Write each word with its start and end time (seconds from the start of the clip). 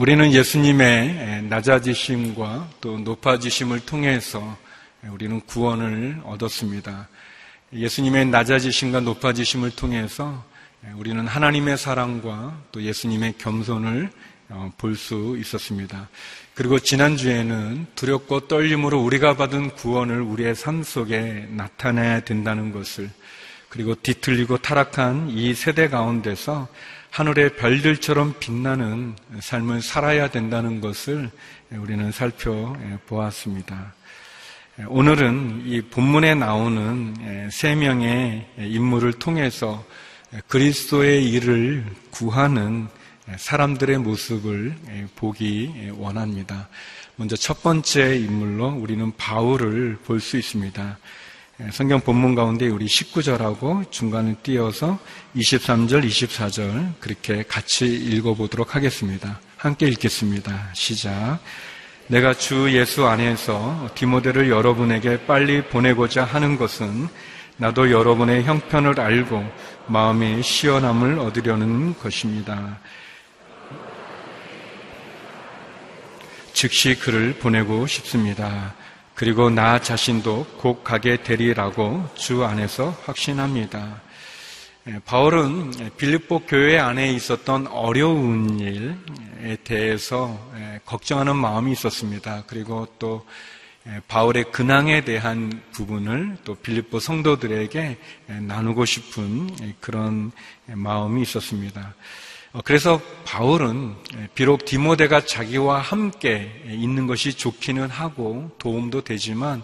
우리는 0.00 0.32
예수님의 0.32 1.42
낮아지심과 1.50 2.70
또 2.80 2.96
높아지심을 3.00 3.80
통해서 3.80 4.56
우리는 5.10 5.42
구원을 5.42 6.22
얻었습니다. 6.24 7.06
예수님의 7.74 8.24
낮아지심과 8.28 9.00
높아지심을 9.00 9.72
통해서 9.72 10.42
우리는 10.96 11.26
하나님의 11.26 11.76
사랑과 11.76 12.58
또 12.72 12.82
예수님의 12.82 13.34
겸손을 13.36 14.10
어, 14.48 14.72
볼수 14.78 15.36
있었습니다. 15.38 16.08
그리고 16.54 16.78
지난주에는 16.78 17.86
두렵고 17.94 18.48
떨림으로 18.48 19.02
우리가 19.02 19.36
받은 19.36 19.74
구원을 19.74 20.22
우리의 20.22 20.54
삶 20.54 20.82
속에 20.82 21.46
나타내야 21.50 22.20
된다는 22.20 22.72
것을 22.72 23.10
그리고 23.68 23.94
뒤틀리고 23.94 24.58
타락한 24.58 25.28
이 25.28 25.52
세대 25.52 25.90
가운데서 25.90 26.68
하늘의 27.10 27.56
별들처럼 27.56 28.34
빛나는 28.38 29.16
삶을 29.40 29.82
살아야 29.82 30.30
된다는 30.30 30.80
것을 30.80 31.30
우리는 31.72 32.12
살펴보았습니다. 32.12 33.94
오늘은 34.86 35.64
이 35.66 35.82
본문에 35.82 36.36
나오는 36.36 37.50
세 37.50 37.74
명의 37.74 38.46
인물을 38.58 39.14
통해서 39.14 39.84
그리스도의 40.46 41.28
일을 41.30 41.84
구하는 42.12 42.86
사람들의 43.36 43.98
모습을 43.98 44.76
보기 45.16 45.90
원합니다. 45.96 46.68
먼저 47.16 47.34
첫 47.36 47.62
번째 47.62 48.16
인물로 48.16 48.68
우리는 48.68 49.12
바울을 49.16 49.98
볼 50.04 50.20
수 50.20 50.38
있습니다. 50.38 50.98
성경 51.72 52.00
본문 52.00 52.34
가운데 52.34 52.68
우리 52.68 52.86
19절하고 52.86 53.90
중간을 53.90 54.36
띄어서 54.42 54.98
23절, 55.36 56.06
24절 56.06 56.94
그렇게 57.00 57.42
같이 57.42 57.84
읽어보도록 57.86 58.74
하겠습니다. 58.74 59.40
함께 59.58 59.86
읽겠습니다. 59.88 60.70
시작. 60.72 61.38
내가 62.06 62.32
주 62.32 62.72
예수 62.72 63.06
안에서 63.06 63.90
디모데를 63.94 64.48
여러분에게 64.48 65.26
빨리 65.26 65.62
보내고자 65.62 66.24
하는 66.24 66.56
것은 66.56 67.08
나도 67.58 67.90
여러분의 67.90 68.44
형편을 68.44 68.98
알고 68.98 69.44
마음의 69.86 70.42
시원함을 70.42 71.18
얻으려는 71.18 71.94
것입니다. 71.98 72.80
즉시 76.54 76.94
그를 76.94 77.34
보내고 77.34 77.86
싶습니다. 77.86 78.74
그리고 79.20 79.50
나 79.50 79.78
자신도 79.78 80.46
곧 80.56 80.82
가게 80.82 81.22
되리라고 81.22 82.08
주 82.14 82.42
안에서 82.42 82.96
확신합니다. 83.04 84.00
예, 84.88 84.98
바울은 85.04 85.90
빌립보 85.98 86.46
교회 86.46 86.78
안에 86.78 87.12
있었던 87.12 87.66
어려운 87.66 88.58
일에 88.58 89.56
대해서 89.62 90.40
예, 90.56 90.80
걱정하는 90.86 91.36
마음이 91.36 91.70
있었습니다. 91.72 92.44
그리고 92.46 92.88
또 92.98 93.26
예, 93.88 94.00
바울의 94.08 94.52
근황에 94.52 95.04
대한 95.04 95.64
부분을 95.72 96.38
또 96.42 96.54
빌립보 96.54 96.98
성도들에게 96.98 97.98
나누고 98.26 98.86
싶은 98.86 99.50
그런 99.80 100.32
마음이 100.64 101.20
있었습니다. 101.20 101.94
어, 102.52 102.60
그래서 102.64 103.00
바울은 103.24 103.94
비록 104.34 104.64
디모데가 104.64 105.24
자기와 105.24 105.78
함께 105.78 106.64
있는 106.66 107.06
것이 107.06 107.34
좋기는 107.34 107.88
하고 107.88 108.50
도움도 108.58 109.02
되지만 109.02 109.62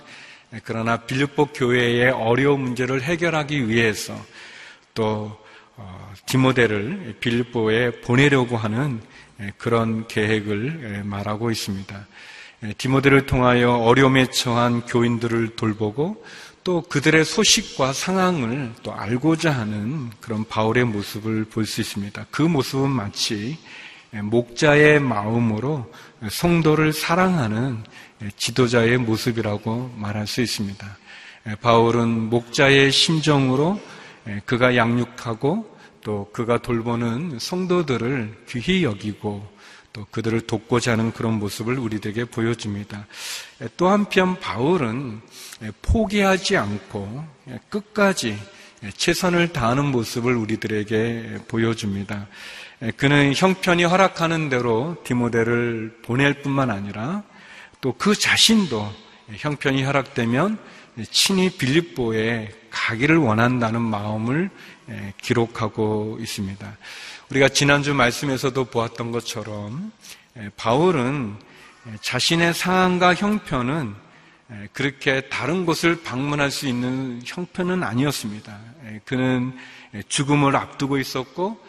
그러나 0.63 0.97
빌립보 0.99 1.47
교회의 1.47 2.13
어려운 2.13 2.61
문제를 2.61 3.03
해결하기 3.03 3.69
위해서 3.69 4.15
또 4.95 5.37
어, 5.77 6.15
디모데를 6.27 7.17
빌립보에 7.19 8.01
보내려고 8.03 8.57
하는 8.57 9.01
그런 9.59 10.07
계획을 10.07 11.03
말하고 11.05 11.51
있습니다. 11.51 12.07
디모데를 12.79 13.27
통하여 13.27 13.73
어려움에 13.73 14.27
처한 14.31 14.87
교인들을 14.87 15.57
돌보고 15.57 16.25
또 16.67 16.83
그들의 16.83 17.25
소식과 17.25 17.93
상황을 17.93 18.73
또 18.83 18.93
알고자 18.93 19.53
하는 19.53 20.11
그런 20.21 20.45
바울의 20.45 20.85
모습을 20.87 21.45
볼 21.45 21.65
수 21.65 21.81
있습니다. 21.81 22.27
그 22.33 22.43
모습은 22.43 22.91
마치 22.91 23.57
목자의 24.11 24.99
마음으로 24.99 25.89
성도를 26.29 26.93
사랑하는 26.93 27.85
지도자의 28.37 28.99
모습이라고 28.99 29.95
말할 29.97 30.27
수 30.27 30.41
있습니다. 30.41 30.99
바울은 31.61 32.31
목자의 32.31 32.91
심정으로 32.91 33.81
그가 34.45 34.75
양육하고 34.75 35.77
또 36.03 36.29
그가 36.33 36.59
돌보는 36.59 37.39
성도들을 37.39 38.43
귀히 38.49 38.83
여기고 38.83 39.56
또 39.97 40.07
그들을 40.11 40.43
돕고자 40.43 40.93
하는 40.93 41.11
그런 41.11 41.39
모습을 41.39 41.79
우리들에게 41.79 42.27
보여줍니다. 42.27 43.07
또 43.79 43.89
한편 43.89 44.39
바울은 44.39 45.23
포기하지 45.81 46.59
않고 46.59 47.25
끝까지 47.71 48.39
최선을 48.95 49.55
다하는 49.55 49.87
모습을 49.87 50.37
우리들에게 50.37 51.39
보여줍니다. 51.49 52.27
그는 52.99 53.33
형편이 53.35 53.85
허락하는 53.85 54.51
대로 54.51 54.99
디모데를 55.03 56.01
보낼 56.03 56.43
뿐만 56.43 56.71
아니라 56.71 57.23
또 57.81 57.95
그 57.97 58.15
자신도 58.15 58.93
형편이 59.37 59.83
허락되면 59.83 60.59
친히 61.11 61.49
빌립보에 61.51 62.53
가기를 62.69 63.17
원한다는 63.17 63.81
마음을 63.81 64.51
기록하고 65.23 66.19
있습니다. 66.21 66.77
우리가 67.31 67.49
지난주 67.49 67.93
말씀에서도 67.93 68.65
보았던 68.67 69.11
것처럼 69.11 69.91
바울은 70.57 71.37
자신의 72.01 72.55
상황과 72.55 73.15
형편은 73.15 73.95
그렇게 74.73 75.29
다른 75.29 75.67
곳을 75.67 76.03
방문할 76.05 76.53
수 76.53 76.69
있는 76.69 77.21
형편은 77.25 77.83
아니었습니다. 77.83 78.59
그는 79.05 79.57
죽음을 80.09 80.55
앞두고 80.55 80.99
있었고 80.99 81.61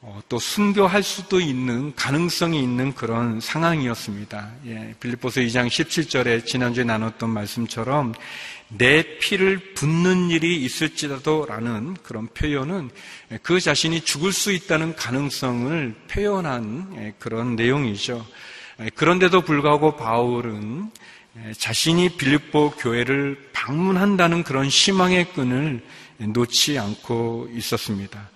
어, 0.00 0.20
또 0.28 0.38
순교할 0.38 1.02
수도 1.02 1.40
있는 1.40 1.92
가능성이 1.96 2.62
있는 2.62 2.94
그런 2.94 3.40
상황이었습니다. 3.40 4.50
예, 4.66 4.94
빌립보서 5.00 5.40
2장 5.40 5.66
17절에 5.66 6.46
지난주에 6.46 6.84
나눴던 6.84 7.28
말씀처럼 7.30 8.14
내 8.68 9.18
피를 9.18 9.74
붓는 9.74 10.30
일이 10.30 10.62
있을지라도 10.62 11.46
라는 11.46 11.94
그런 12.02 12.26
표현은 12.28 12.90
그 13.42 13.60
자신이 13.60 14.02
죽을 14.02 14.32
수 14.32 14.52
있다는 14.52 14.94
가능성을 14.94 15.94
표현한 16.08 16.94
예, 16.98 17.14
그런 17.18 17.56
내용이죠. 17.56 18.26
예, 18.80 18.90
그런데도 18.94 19.40
불구하고 19.42 19.96
바울은 19.96 20.90
자신이 21.56 22.16
빌립보 22.16 22.72
교회를 22.72 23.50
방문한다는 23.52 24.42
그런 24.42 24.66
희망의 24.66 25.32
끈을 25.32 25.82
놓지 26.18 26.78
않고 26.78 27.48
있었습니다. 27.52 28.30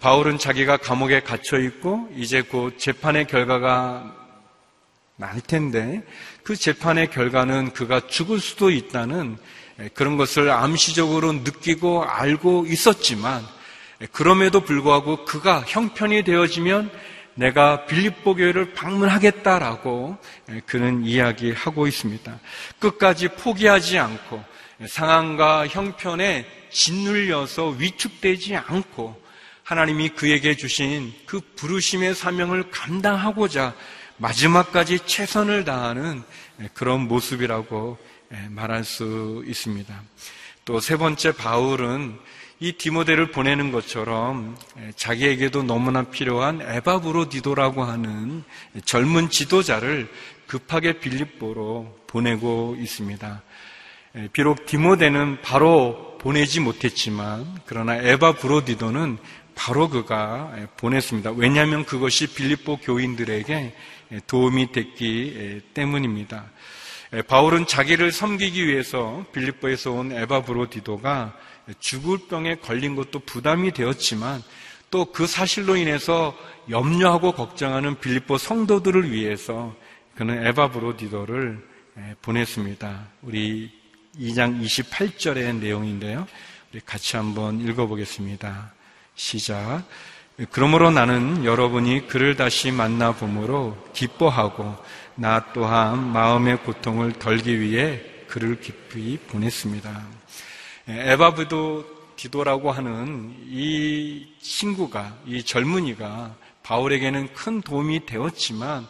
바울은 0.00 0.38
자기가 0.38 0.78
감옥에 0.78 1.20
갇혀 1.20 1.58
있고 1.60 2.10
이제 2.16 2.42
곧 2.42 2.78
재판의 2.78 3.26
결과가 3.26 4.24
날 5.16 5.40
텐데 5.42 6.02
그 6.44 6.54
재판의 6.54 7.10
결과는 7.10 7.72
그가 7.72 8.06
죽을 8.06 8.38
수도 8.38 8.70
있다는 8.70 9.38
그런 9.94 10.18
것을 10.18 10.50
암시적으로 10.50 11.32
느끼고 11.32 12.04
알고 12.04 12.66
있었지만 12.68 13.42
그럼에도 14.12 14.60
불구하고 14.60 15.24
그가 15.24 15.64
형편이 15.66 16.22
되어지면 16.22 16.90
내가 17.36 17.86
빌립보 17.86 18.36
교회를 18.36 18.74
방문하겠다라고 18.74 20.18
그는 20.66 21.06
이야기하고 21.06 21.86
있습니다. 21.86 22.38
끝까지 22.78 23.28
포기하지 23.28 23.98
않고 23.98 24.44
상황과 24.86 25.66
형편에 25.66 26.46
짓눌려서 26.70 27.70
위축되지 27.78 28.56
않고 28.56 29.18
하나님이 29.62 30.10
그에게 30.10 30.54
주신 30.56 31.12
그 31.24 31.40
부르심의 31.56 32.14
사명을 32.14 32.70
감당하고자 32.70 33.74
마지막까지 34.18 35.00
최선을 35.06 35.64
다하는 35.64 36.22
그런 36.72 37.08
모습이라고 37.08 37.98
말할 38.50 38.84
수 38.84 39.44
있습니다. 39.46 40.02
또 40.64 40.80
세 40.80 40.96
번째 40.96 41.32
바울은 41.32 42.18
이 42.60 42.72
디모데를 42.72 43.32
보내는 43.32 43.72
것처럼 43.72 44.56
자기에게도 44.96 45.64
너무나 45.64 46.04
필요한 46.04 46.62
에바브로디도라고 46.62 47.84
하는 47.84 48.44
젊은 48.84 49.28
지도자를 49.28 50.10
급하게 50.46 51.00
빌립보로 51.00 51.98
보내고 52.06 52.76
있습니다. 52.78 53.42
비록 54.32 54.66
디모데는 54.66 55.42
바로 55.42 56.16
보내지 56.18 56.60
못했지만 56.60 57.60
그러나 57.66 57.96
에바 57.96 58.36
브로디도는 58.36 59.18
바로 59.54 59.90
그가 59.90 60.52
보냈습니다. 60.78 61.32
왜냐하면 61.32 61.84
그것이 61.84 62.28
빌립보 62.28 62.78
교인들에게 62.78 63.74
도움이 64.26 64.72
됐기 64.72 65.62
때문입니다. 65.74 66.50
바울은 67.28 67.66
자기를 67.66 68.12
섬기기 68.12 68.66
위해서 68.66 69.24
빌립보에서 69.32 69.92
온 69.92 70.12
에바브로디도가 70.12 71.36
죽을 71.78 72.18
병에 72.28 72.56
걸린 72.56 72.96
것도 72.96 73.20
부담이 73.20 73.72
되었지만 73.72 74.42
또 74.90 75.06
그 75.06 75.26
사실로 75.26 75.74
인해서 75.76 76.36
염려하고 76.70 77.32
걱정하는 77.32 77.98
빌립보 77.98 78.38
성도들을 78.38 79.10
위해서 79.10 79.74
그는 80.14 80.46
에바브로디도를 80.46 81.68
보냈습니다. 82.22 83.08
우리 83.22 83.72
2장 84.16 84.62
28절의 84.62 85.56
내용인데요. 85.56 86.28
우리 86.72 86.80
같이 86.80 87.16
한번 87.16 87.60
읽어보겠습니다. 87.60 88.72
시작. 89.16 89.84
그러므로 90.50 90.90
나는 90.90 91.44
여러분이 91.44 92.08
그를 92.08 92.34
다시 92.34 92.72
만나봄으로 92.72 93.90
기뻐하고 93.92 94.76
나 95.14 95.52
또한 95.52 96.12
마음의 96.12 96.58
고통을 96.64 97.12
덜기 97.12 97.60
위해 97.60 98.00
그를 98.26 98.60
깊이 98.60 99.16
보냈습니다. 99.28 100.02
에바브도 100.88 101.94
디도라고 102.16 102.72
하는 102.72 103.36
이 103.46 104.26
친구가, 104.40 105.18
이 105.26 105.44
젊은이가 105.44 106.34
바울에게는 106.64 107.32
큰 107.32 107.60
도움이 107.60 108.06
되었지만, 108.06 108.86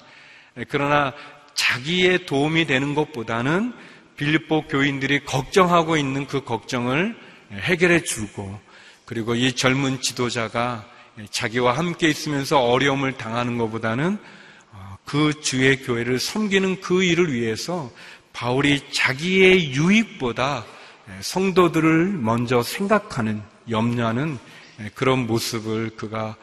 그러나 0.68 1.12
자기의 1.54 2.24
도움이 2.24 2.66
되는 2.66 2.94
것보다는 2.94 3.74
빌립보 4.16 4.68
교인들이 4.68 5.24
걱정하고 5.24 5.96
있는 5.98 6.26
그 6.26 6.42
걱정을 6.42 7.16
해결해 7.52 8.02
주고, 8.02 8.58
그리고 9.04 9.34
이 9.34 9.52
젊은 9.52 10.00
지도자가 10.00 10.86
자기와 11.30 11.76
함께 11.76 12.08
있으면서 12.08 12.60
어려움을 12.60 13.16
당하는 13.16 13.58
것보다는 13.58 14.18
어, 14.72 14.98
그 15.04 15.40
주의 15.40 15.80
교회를 15.82 16.18
섬기는 16.18 16.80
그 16.80 17.04
일을 17.04 17.32
위해서 17.32 17.90
바울이 18.32 18.90
자기의 18.92 19.72
유익보다 19.74 20.64
성도들을 21.20 22.08
먼저 22.08 22.62
생각하는, 22.62 23.42
염려하는 23.70 24.38
그런 24.94 25.26
모습을 25.26 25.90
그가 25.96 26.36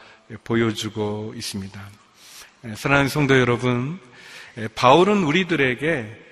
보여주고 0.44 1.34
있습니다. 1.36 1.80
사랑하는 2.76 3.08
성도 3.10 3.38
여러분, 3.38 4.00
바울은 4.74 5.24
우리들에게 5.24 6.22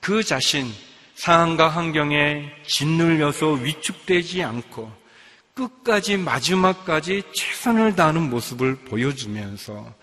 그 0.00 0.22
자신, 0.22 0.70
상황과 1.14 1.68
환경에 1.68 2.52
짓눌려서 2.66 3.52
위축되지 3.52 4.42
않고 4.42 4.92
끝까지 5.54 6.16
마지막까지 6.16 7.22
최선을 7.32 7.94
다하는 7.94 8.28
모습을 8.28 8.74
보여주면서 8.74 9.94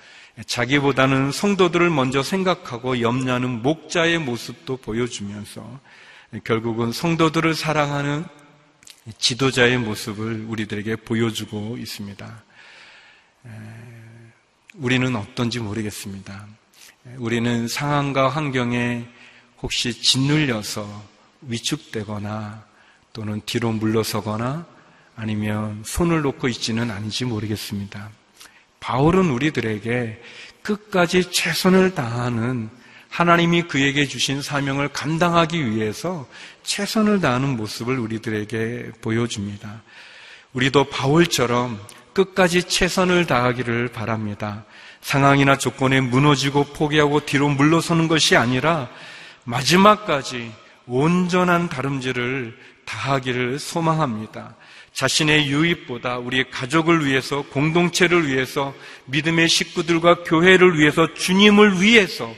자기보다는 0.45 1.31
성도들을 1.31 1.89
먼저 1.89 2.24
생각하고 2.24 3.01
염려하는 3.01 3.62
목자의 3.62 4.19
모습도 4.19 4.77
보여주면서 4.77 5.80
결국은 6.45 6.94
성도들을 6.94 7.53
사랑하는 7.53 8.25
지도자의 9.18 9.77
모습을 9.80 10.45
우리들에게 10.48 10.95
보여주고 10.98 11.77
있습니다. 11.77 12.44
우리는 14.75 15.15
어떤지 15.18 15.59
모르겠습니다. 15.59 16.48
우리는 17.18 17.68
상황과 17.68 18.30
환경에 18.30 19.06
혹시 19.62 19.92
짓눌려서 19.92 21.03
위축되거나 21.42 22.63
또는 23.12 23.42
뒤로 23.45 23.74
물러서거나 23.74 24.65
아니면 25.16 25.84
손을 25.86 26.22
놓고 26.22 26.48
있지는 26.48 26.90
않은지 26.92 27.25
모르겠습니다. 27.25 28.10
바울은 28.80 29.30
우리들에게 29.30 30.22
끝까지 30.63 31.31
최선을 31.31 31.96
다하는 31.96 32.69
하나님이 33.10 33.63
그에게 33.63 34.06
주신 34.06 34.42
사명을 34.42 34.88
감당하기 34.90 35.69
위해서 35.69 36.28
최선을 36.63 37.19
다하는 37.19 37.58
모습을 37.58 38.00
우리들에게 38.00 38.92
보여줍니다. 39.02 39.84
우리도 40.54 40.86
바울처럼 40.86 41.80
끝까지 42.13 42.63
최선을 42.63 43.25
다하기를 43.25 43.90
바랍니다. 43.90 44.66
상황이나 45.02 45.58
조건에 45.58 46.00
무너지고 46.00 46.66
포기하고 46.66 47.25
뒤로 47.25 47.50
물러서는 47.50 48.08
것이 48.08 48.38
아니라 48.38 48.90
마지막까지 49.44 50.52
온전한 50.88 51.69
다름질을 51.69 52.58
다하기를 52.86 53.60
소망합니다. 53.60 54.56
자신의 54.94 55.48
유익보다 55.50 56.18
우리의 56.18 56.52
가족을 56.52 57.06
위해서, 57.06 57.42
공동체를 57.44 58.28
위해서, 58.28 58.74
믿음의 59.06 59.48
식구들과 59.50 60.24
교회를 60.24 60.78
위해서, 60.78 61.14
주님을 61.14 61.82
위해서, 61.82 62.34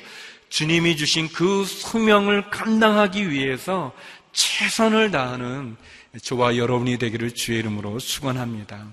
주님이 0.49 0.95
주신 0.97 1.29
그 1.29 1.65
소명을 1.65 2.51
감당하기 2.51 3.31
위해서 3.31 3.91
최선을 4.33 5.09
다하는 5.09 5.75
저와 6.21 6.57
여러분이 6.57 6.97
되기를 6.99 7.31
주의 7.33 7.57
이름으로 7.57 7.97
축원합니다. 7.97 8.85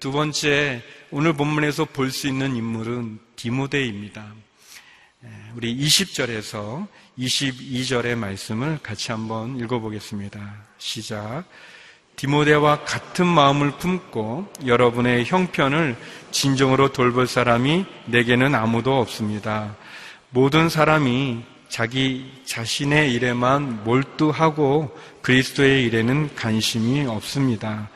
두 0.00 0.10
번째, 0.10 0.82
오늘 1.12 1.32
본문에서 1.34 1.84
볼 1.86 2.10
수 2.10 2.26
있는 2.26 2.56
인물은 2.56 3.20
디모데입니다. 3.36 4.34
우리 5.54 5.76
20절에서 5.76 6.88
22절의 7.18 8.16
말씀을 8.16 8.80
같이 8.82 9.12
한번 9.12 9.60
읽어보겠습니다. 9.60 10.56
시작. 10.78 11.44
디모데와 12.16 12.84
같은 12.84 13.26
마음을 13.26 13.72
품고 13.72 14.52
여러분의 14.66 15.24
형편을 15.24 15.96
진정으로 16.30 16.92
돌볼 16.92 17.26
사람이 17.26 17.86
내게는 18.06 18.54
아무도 18.54 18.98
없습니다. 19.00 19.76
모든 20.30 20.68
사람이 20.68 21.42
자기 21.68 22.30
자신의 22.44 23.12
일에만 23.14 23.84
몰두하고 23.84 24.96
그리스도의 25.22 25.84
일에는 25.84 26.34
관심이 26.36 27.06
없습니다. 27.06 27.88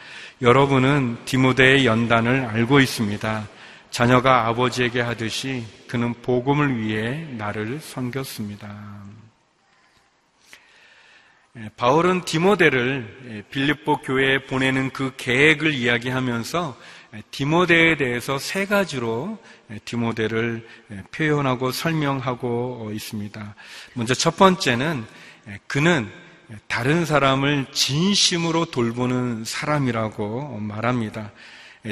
여러분은 0.43 1.19
디모데의 1.25 1.87
연단을 1.87 2.47
알고 2.47 2.81
있습니다. 2.81 3.49
자녀가 3.91 4.47
아버지에게 4.47 5.00
하듯이 5.00 5.64
그는 5.88 6.14
복음을 6.23 6.81
위해 6.81 7.26
나를 7.37 7.81
섬겼습니다. 7.81 9.18
예, 11.61 11.71
바울은 11.77 12.25
디모데를 12.25 13.19
예, 13.31 13.43
빌립보 13.51 13.99
교회에 14.03 14.47
보내는 14.47 14.91
그 14.91 15.13
계획을 15.17 15.75
이야기하면서 15.75 16.79
예, 17.15 17.23
디모데에 17.33 17.97
대해서 17.97 18.39
세 18.39 18.65
가지로 18.65 19.39
디모데를 19.85 20.67
표현하고 21.11 21.73
설명하고 21.73 22.87
어, 22.87 22.93
있습니다. 22.93 23.55
먼저 23.95 24.15
첫 24.15 24.37
번째는 24.37 25.05
그는 25.67 26.09
다른 26.67 27.05
사람을 27.05 27.67
진심으로 27.73 28.67
돌보는 28.67 29.45
사람이라고 29.45 30.59
말합니다. 30.61 31.33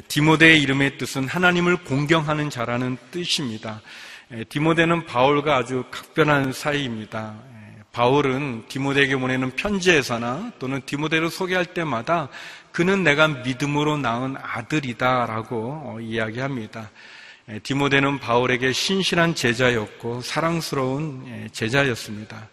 디모데의 0.08 0.62
이름의 0.62 0.96
뜻은 0.98 1.28
하나님을 1.28 1.84
공경하는 1.84 2.48
자라는 2.50 2.96
뜻입니다. 3.10 3.82
디모데는 4.48 5.06
바울과 5.06 5.56
아주 5.56 5.84
각별한 5.90 6.52
사이입니다. 6.52 7.36
바울은 7.96 8.64
디모데에게 8.68 9.16
보내는 9.16 9.56
편지에서나 9.56 10.52
또는 10.58 10.82
디모데를 10.84 11.30
소개할 11.30 11.64
때마다 11.64 12.28
그는 12.70 13.02
내가 13.02 13.26
믿음으로 13.26 13.96
낳은 13.96 14.36
아들이다라고 14.36 15.56
어, 15.82 16.00
이야기합니다. 16.02 16.90
디모데는 17.62 18.18
바울에게 18.18 18.74
신실한 18.74 19.34
제자였고 19.34 20.20
사랑스러운 20.20 21.48
제자였습니다. 21.52 22.50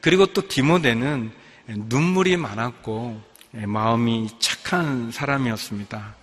그리고 0.00 0.26
또 0.26 0.48
디모데는 0.48 1.30
눈물이 1.68 2.36
많았고 2.36 3.22
마음이 3.52 4.28
착한 4.40 5.12
사람이었습니다. 5.12 6.16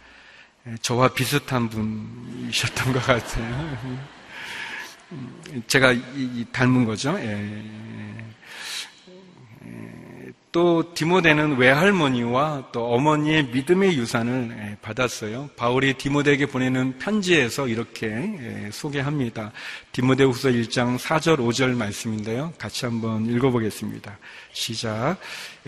저와 0.82 1.14
비슷한 1.14 1.70
분이셨던 1.70 2.92
것 2.92 3.02
같아요. 3.06 3.78
음, 5.14 5.64
제가 5.68 5.94
닮은 6.52 6.84
거죠. 6.84 7.18
또 10.52 10.94
디모데는 10.94 11.56
외할머니와 11.58 12.72
또 12.74 12.94
어머니의 12.94 13.46
믿음의 13.54 13.98
유산을 13.98 14.58
예, 14.60 14.78
받았어요. 14.82 15.50
바울이 15.56 15.94
디모데에게 15.94 16.48
보내는 16.48 16.98
편지에서 17.00 17.70
이렇게 17.70 18.08
예, 18.08 18.70
소개합니다. 18.70 19.54
디모데후서 19.94 20.50
1장 20.50 20.98
4절 20.98 21.38
5절 21.38 21.78
말씀인데요. 21.78 22.52
같이 22.58 22.86
한번 22.86 23.28
읽어보겠습니다. 23.28 24.18
시작. 24.52 25.16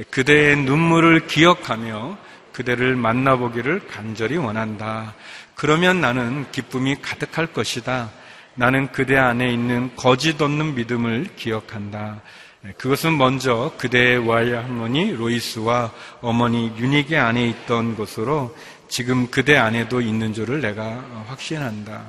그대의 0.09 0.57
눈물을 0.57 1.27
기억하며 1.27 2.17
그대를 2.51 2.97
만나보기를 2.97 3.87
간절히 3.87 4.35
원한다. 4.35 5.15
그러면 5.55 6.01
나는 6.01 6.45
기쁨이 6.51 7.01
가득할 7.01 7.47
것이다. 7.47 8.11
나는 8.55 8.91
그대 8.91 9.15
안에 9.15 9.49
있는 9.49 9.95
거짓 9.95 10.41
없는 10.41 10.75
믿음을 10.75 11.29
기억한다. 11.37 12.21
네, 12.65 12.71
그것은 12.77 13.17
먼저 13.17 13.73
그대의 13.77 14.25
와이 14.25 14.53
할머니 14.53 15.11
로이스와 15.11 15.91
어머니 16.21 16.71
유닉의 16.77 17.19
안에 17.19 17.45
있던 17.49 17.97
것으로 17.97 18.55
지금 18.87 19.29
그대 19.29 19.57
안에도 19.57 19.99
있는 19.99 20.33
줄을 20.33 20.61
내가 20.61 21.03
확신한다. 21.27 22.05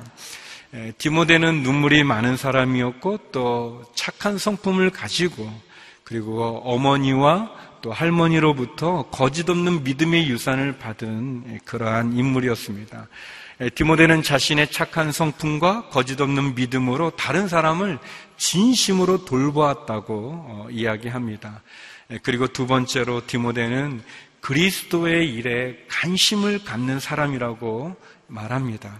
디모데는 0.97 1.61
눈물이 1.61 2.05
많은 2.05 2.37
사람이었고 2.37 3.19
또 3.33 3.83
착한 3.95 4.37
성품을 4.37 4.91
가지고 4.91 5.51
그리고 6.05 6.61
어머니와 6.63 7.51
또 7.81 7.91
할머니로부터 7.91 9.09
거짓 9.11 9.49
없는 9.49 9.83
믿음의 9.83 10.29
유산을 10.29 10.77
받은 10.77 11.59
그러한 11.65 12.13
인물이었습니다. 12.13 13.07
디모데는 13.73 14.21
자신의 14.21 14.71
착한 14.71 15.11
성품과 15.11 15.89
거짓 15.89 16.19
없는 16.19 16.55
믿음으로 16.55 17.11
다른 17.11 17.47
사람을 17.47 17.99
진심으로 18.37 19.25
돌보았다고 19.25 20.13
어, 20.13 20.67
이야기합니다. 20.71 21.61
그리고 22.23 22.47
두 22.47 22.67
번째로 22.67 23.25
디모데는 23.25 24.03
그리스도의 24.41 25.33
일에 25.33 25.85
관심을 25.89 26.63
갖는 26.63 26.99
사람이라고 26.99 27.95
말합니다. 28.27 28.99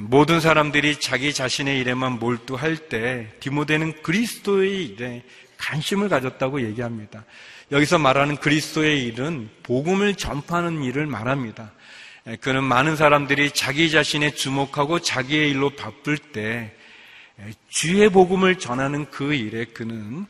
모든 0.00 0.40
사람들이 0.40 1.00
자기 1.00 1.32
자신의 1.32 1.78
일에만 1.80 2.18
몰두할 2.18 2.88
때 2.88 3.28
디모데는 3.40 4.02
그리스도의 4.02 4.84
일에 4.84 5.22
관심을 5.56 6.08
가졌다고 6.08 6.62
얘기합니다. 6.62 7.24
여기서 7.70 7.98
말하는 7.98 8.36
그리스도의 8.36 9.04
일은 9.04 9.48
복음을 9.62 10.14
전파하는 10.16 10.82
일을 10.82 11.06
말합니다. 11.06 11.72
그는 12.40 12.64
많은 12.64 12.96
사람들이 12.96 13.52
자기 13.52 13.90
자신에 13.90 14.32
주목하고 14.32 14.98
자기의 14.98 15.50
일로 15.50 15.70
바쁠 15.70 16.18
때 16.18 16.74
주의 17.68 18.08
복음을 18.08 18.58
전하는 18.58 19.10
그 19.10 19.34
일에 19.34 19.64
그는 19.66 20.26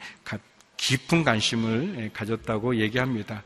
깊은 0.76 1.24
관심을 1.24 2.10
가졌다고 2.12 2.76
얘기합니다. 2.76 3.42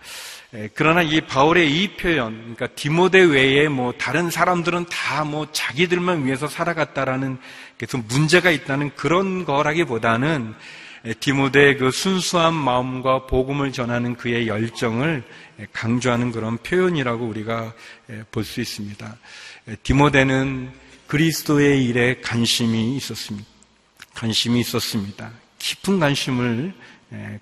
그러나 0.75 1.00
이 1.00 1.21
바울의 1.23 1.83
이 1.83 1.97
표현, 1.97 2.38
그러니까 2.54 2.66
디모데 2.69 3.21
외에 3.21 3.69
뭐 3.69 3.92
다른 3.97 4.31
사람들은 4.31 4.87
다 4.87 5.25
뭐 5.25 5.47
자기들만 5.52 6.26
위해서 6.26 6.47
살아갔다라는 6.49 7.38
그래서 7.78 7.99
문제가 8.09 8.50
있다는 8.50 8.95
그런 8.97 9.45
거라기보다는 9.45 10.54
디모데의 11.21 11.78
그 11.78 11.90
순수한 11.90 12.54
마음과 12.54 13.26
복음을 13.26 13.73
전하는 13.73 14.16
그의 14.16 14.47
열정을 14.49 15.23
강조하는 15.73 16.33
그런 16.33 16.59
표현이라고 16.59 17.25
우리가 17.26 17.73
볼 18.31 18.45
수 18.45 18.61
있습니다. 18.61 19.16
디모데는 19.83 20.71
그리스도의 21.07 21.85
일에 21.85 22.21
관심이 22.21 22.97
있었습니다. 22.97 23.52
관심이 24.14 24.61
있었습니다. 24.61 25.31
깊은 25.59 26.00
관심을 26.00 26.75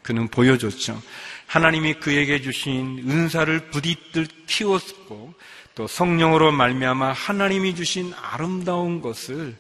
그는 0.03 0.29
보여줬죠. 0.29 1.01
하나님이 1.47 1.95
그에게 1.95 2.41
주신 2.41 3.05
은사를 3.09 3.71
부디듯 3.71 4.47
키웠고 4.47 5.35
또 5.75 5.87
성령으로 5.87 6.53
말미암아 6.53 7.13
하나님이 7.13 7.75
주신 7.75 8.13
아름다운 8.15 9.01
것을 9.01 9.57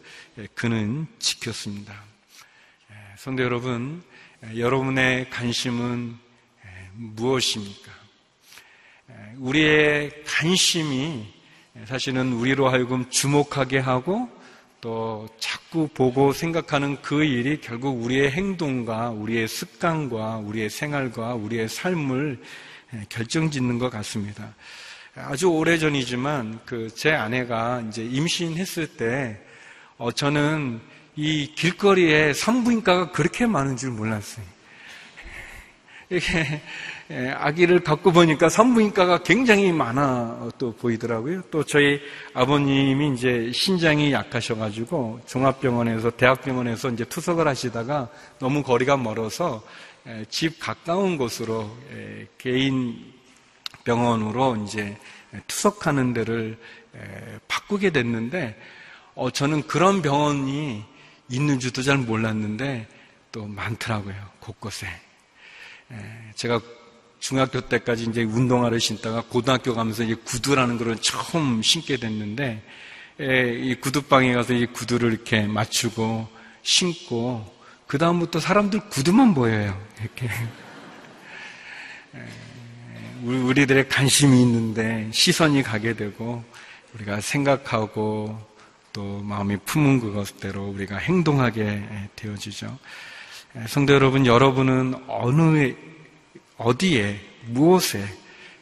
그는 0.54 1.06
지켰습니다. 1.18 1.94
성도 3.16 3.42
여러분, 3.42 4.02
여러분의 4.56 5.30
관심은 5.30 6.16
무엇입니까? 6.94 7.92
우리의 9.36 10.24
관심이 10.26 11.26
사실은 11.86 12.32
우리로 12.32 12.68
하여금 12.68 13.08
주목하게 13.10 13.78
하고 13.78 14.28
또 14.80 15.28
자꾸 15.38 15.88
보고 15.88 16.32
생각하는 16.32 17.00
그 17.02 17.22
일이 17.22 17.60
결국 17.60 18.02
우리의 18.02 18.30
행동과 18.30 19.10
우리의 19.10 19.46
습관과 19.46 20.38
우리의 20.38 20.70
생활과 20.70 21.34
우리의 21.34 21.68
삶을 21.68 22.40
결정짓는 23.08 23.78
것 23.78 23.90
같습니다. 23.90 24.54
아주 25.14 25.48
오래 25.48 25.76
전이지만 25.76 26.60
그 26.64 26.88
제 26.94 27.12
아내가 27.12 27.82
이제 27.88 28.04
임신했을 28.04 28.96
때 28.96 29.38
어, 29.98 30.12
저는 30.12 30.80
이 31.16 31.52
길거리에 31.54 32.32
산부인과가 32.32 33.12
그렇게 33.12 33.46
많은 33.46 33.76
줄 33.76 33.90
몰랐어요. 33.90 34.44
이렇게 36.08 36.38
예, 36.38 36.62
아기를 37.12 37.80
갖고 37.80 38.12
보니까 38.12 38.48
산부인과가 38.48 39.24
굉장히 39.24 39.72
많아 39.72 40.50
또 40.58 40.72
보이더라고요. 40.72 41.42
또 41.50 41.64
저희 41.64 42.00
아버님이 42.34 43.14
이제 43.14 43.50
신장이 43.52 44.12
약하셔가지고 44.12 45.20
종합병원에서 45.26 46.10
대학병원에서 46.10 46.90
이제 46.90 47.04
투석을 47.04 47.48
하시다가 47.48 48.08
너무 48.38 48.62
거리가 48.62 48.96
멀어서 48.96 49.62
예, 50.06 50.24
집 50.30 50.60
가까운 50.60 51.18
곳으로 51.18 51.68
예, 51.92 52.28
개인 52.38 53.12
병원으로 53.84 54.56
이제 54.64 54.96
투석하는 55.48 56.14
데를 56.14 56.58
바꾸게 57.48 57.90
됐는데 57.90 58.56
어, 59.14 59.30
저는 59.30 59.66
그런 59.66 60.00
병원이 60.00 60.84
있는 61.28 61.58
줄도 61.58 61.82
잘 61.82 61.98
몰랐는데 61.98 62.86
또 63.32 63.46
많더라고요 63.46 64.14
곳곳에. 64.38 64.86
제가 66.36 66.60
중학교 67.20 67.60
때까지 67.60 68.04
이제 68.04 68.24
운동화를 68.24 68.80
신다가 68.80 69.22
고등학교 69.22 69.74
가면서 69.74 70.02
이제 70.02 70.14
구두라는 70.14 70.78
걸 70.78 70.96
처음 71.00 71.62
신게 71.62 71.98
됐는데 71.98 72.62
이 73.18 73.76
구두방에 73.80 74.32
가서 74.32 74.54
이 74.54 74.66
구두를 74.66 75.12
이렇게 75.12 75.42
맞추고 75.42 76.26
신고 76.62 77.46
그 77.86 77.98
다음부터 77.98 78.40
사람들 78.40 78.88
구두만 78.88 79.34
보여요. 79.34 79.78
이렇게 80.00 80.28
우리들의 83.22 83.88
관심이 83.88 84.40
있는데 84.40 85.10
시선이 85.12 85.62
가게 85.62 85.94
되고 85.94 86.42
우리가 86.94 87.20
생각하고 87.20 88.40
또 88.92 89.20
마음이 89.22 89.58
품은 89.58 90.00
그것대로 90.00 90.68
우리가 90.68 90.96
행동하게 90.96 91.82
되어지죠. 92.16 92.78
성도 93.68 93.92
여러분, 93.92 94.24
여러분은 94.26 94.94
어느 95.06 95.74
어디에, 96.60 97.18
무엇에 97.46 98.06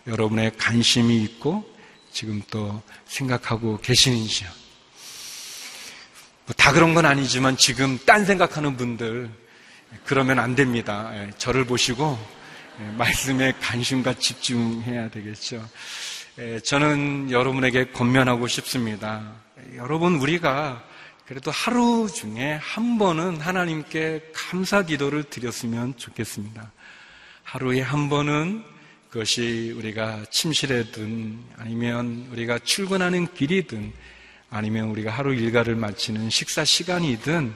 여러분의 0.06 0.52
관심이 0.56 1.20
있고 1.24 1.68
지금 2.12 2.40
또 2.48 2.80
생각하고 3.06 3.78
계시는지요. 3.78 4.48
뭐 6.46 6.54
다 6.56 6.72
그런 6.72 6.94
건 6.94 7.04
아니지만 7.06 7.56
지금 7.56 7.98
딴 8.06 8.24
생각하는 8.24 8.76
분들 8.76 9.28
그러면 10.04 10.38
안 10.38 10.54
됩니다. 10.54 11.10
예, 11.14 11.30
저를 11.38 11.64
보시고 11.64 12.18
예, 12.80 12.84
말씀에 12.96 13.52
관심과 13.60 14.14
집중해야 14.14 15.10
되겠죠. 15.10 15.68
예, 16.38 16.60
저는 16.60 17.30
여러분에게 17.32 17.90
권면하고 17.90 18.46
싶습니다. 18.46 19.34
여러분 19.74 20.14
우리가 20.16 20.84
그래도 21.26 21.50
하루 21.50 22.08
중에 22.10 22.58
한 22.62 22.96
번은 22.96 23.40
하나님께 23.40 24.30
감사 24.32 24.82
기도를 24.82 25.24
드렸으면 25.24 25.96
좋겠습니다. 25.98 26.70
하루에 27.50 27.80
한 27.80 28.10
번은 28.10 28.62
그것이 29.08 29.72
우리가 29.74 30.26
침실에든 30.30 31.38
아니면 31.56 32.28
우리가 32.30 32.58
출근하는 32.58 33.26
길이든 33.32 33.90
아니면 34.50 34.90
우리가 34.90 35.10
하루 35.10 35.32
일과를 35.32 35.74
마치는 35.74 36.28
식사 36.28 36.62
시간이든 36.66 37.54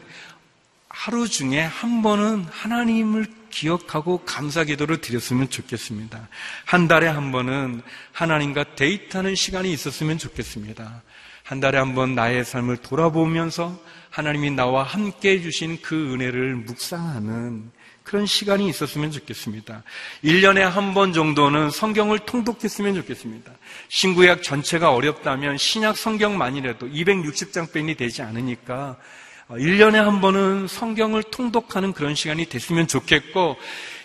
하루 0.88 1.28
중에 1.28 1.60
한 1.60 2.00
번은 2.00 2.46
하나님을 2.50 3.26
기억하고 3.50 4.24
감사 4.24 4.64
기도를 4.64 5.02
드렸으면 5.02 5.50
좋겠습니다. 5.50 6.26
한 6.64 6.88
달에 6.88 7.06
한 7.06 7.30
번은 7.30 7.82
하나님과 8.12 8.74
데이트하는 8.76 9.34
시간이 9.34 9.70
있었으면 9.70 10.16
좋겠습니다. 10.16 11.02
한 11.42 11.60
달에 11.60 11.76
한 11.76 11.94
번 11.94 12.14
나의 12.14 12.46
삶을 12.46 12.78
돌아보면서 12.78 13.78
하나님이 14.08 14.52
나와 14.52 14.84
함께 14.84 15.32
해주신 15.32 15.82
그 15.82 16.14
은혜를 16.14 16.54
묵상하는 16.56 17.70
그런 18.02 18.26
시간이 18.26 18.68
있었으면 18.68 19.10
좋겠습니다. 19.10 19.82
1년에 20.24 20.60
한 20.60 20.92
번 20.94 21.12
정도는 21.12 21.70
성경을 21.70 22.20
통독했으면 22.20 22.94
좋겠습니다. 22.96 23.52
신구약 23.88 24.42
전체가 24.42 24.92
어렵다면 24.92 25.56
신약 25.56 25.96
성경만이라도 25.96 26.88
260장 26.88 27.72
뺀이 27.72 27.94
되지 27.94 28.22
않으니까 28.22 28.98
1년에 29.48 29.94
한 29.94 30.20
번은 30.20 30.66
성경을 30.68 31.22
통독하는 31.24 31.92
그런 31.92 32.14
시간이 32.14 32.46
됐으면 32.46 32.88
좋겠고 32.88 33.56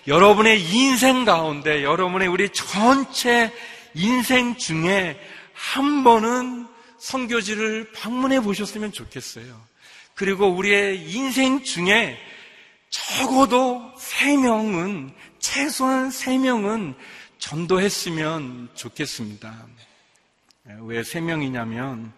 여러분의 0.08 0.62
인생 0.62 1.26
가운데 1.26 1.84
여러분의 1.84 2.28
우리 2.28 2.50
전체 2.50 3.52
인생 3.94 4.56
중에 4.58 5.20
한 5.54 6.04
번은 6.04 6.68
성교지를 7.00 7.92
방문해 7.96 8.40
보셨으면 8.42 8.92
좋겠어요. 8.92 9.62
그리고 10.16 10.48
우리의 10.48 11.12
인생 11.12 11.64
중에 11.64 12.18
적어도 12.90 13.94
세 13.98 14.38
명은, 14.38 15.12
최소한 15.40 16.10
세 16.12 16.38
명은 16.38 16.96
전도했으면 17.40 18.70
좋겠습니다. 18.74 19.68
왜 20.82 21.04
세 21.04 21.22
명이냐면, 21.22 22.12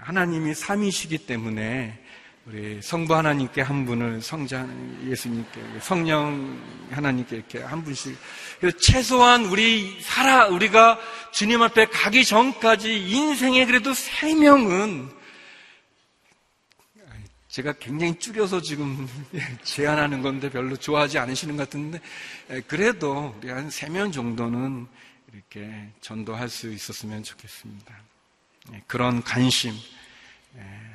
하나님이 0.00 0.54
삼이시기 0.54 1.18
때문에 1.18 1.98
우리 2.44 2.80
성부 2.82 3.14
하나님께 3.14 3.60
한 3.62 3.86
분을 3.86 4.20
성자 4.20 4.66
예수님께 5.06 5.60
성령 5.80 6.60
하나님께 6.90 7.36
이렇게 7.36 7.60
한 7.62 7.84
분씩 7.84 8.16
최소한 8.80 9.44
우리 9.44 10.00
살아 10.00 10.48
우리가 10.48 10.98
주님 11.30 11.62
앞에 11.62 11.86
가기 11.86 12.24
전까지 12.24 13.10
인생에 13.10 13.64
그래도 13.66 13.94
세 13.94 14.34
명은 14.34 15.08
제가 17.52 17.74
굉장히 17.74 18.18
줄여서 18.18 18.62
지금 18.62 19.06
제안하는 19.62 20.22
건데 20.22 20.48
별로 20.48 20.74
좋아하지 20.74 21.18
않으시는 21.18 21.58
것 21.58 21.68
같은데 21.68 22.00
그래도 22.66 23.34
우리 23.36 23.50
한 23.50 23.68
세 23.68 23.90
명 23.90 24.10
정도는 24.10 24.86
이렇게 25.34 25.90
전도할 26.00 26.48
수 26.48 26.72
있었으면 26.72 27.22
좋겠습니다. 27.22 27.94
그런 28.86 29.22
관심 29.22 29.74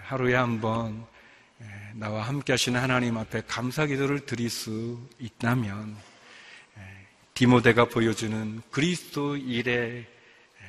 하루에 0.06 0.34
한번 0.34 1.06
나와 1.94 2.24
함께 2.24 2.54
하시는 2.54 2.82
하나님 2.82 3.18
앞에 3.18 3.44
감사 3.48 3.86
기도를 3.86 4.22
드릴 4.26 4.50
수 4.50 5.00
있다면 5.20 5.96
디모데가 7.36 7.86
보여주는 7.86 8.64
그리스도 8.72 9.38
일에 9.38 10.08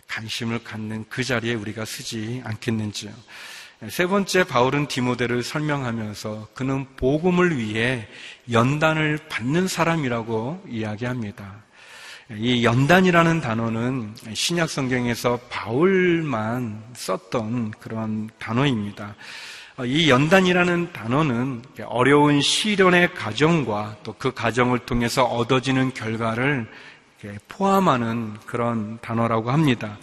관심을 0.07 0.63
갖는 0.65 1.07
그 1.09 1.25
자리에 1.25 1.55
우리가 1.55 1.87
쓰지 1.87 2.43
않겠는지요. 2.45 3.11
세 3.87 4.09
번째 4.09 4.43
바울은 4.43 4.89
디모데를 4.89 5.45
설명하면서 5.45 6.49
그는 6.53 6.85
복음을 6.97 7.57
위해 7.57 8.09
연단을 8.51 9.21
받는 9.29 9.69
사람이라고 9.69 10.65
이야기합니다. 10.69 11.63
이 12.37 12.65
연단이라는 12.65 13.41
단어는 13.41 14.15
신약 14.35 14.69
성경에서 14.69 15.39
바울만 15.49 16.83
썼던 16.93 17.71
그런 17.79 18.29
단어입니다. 18.41 19.15
이 19.85 20.11
연단이라는 20.11 20.93
단어는 20.93 21.63
어려운 21.87 22.41
시련의 22.41 23.15
과정과 23.15 23.99
또그 24.03 24.33
과정을 24.35 24.81
통해서 24.81 25.25
얻어지는 25.25 25.95
결과를 25.95 26.67
포함하는 27.47 28.35
그런 28.45 28.99
단어라고 29.01 29.53
합니다. 29.53 29.99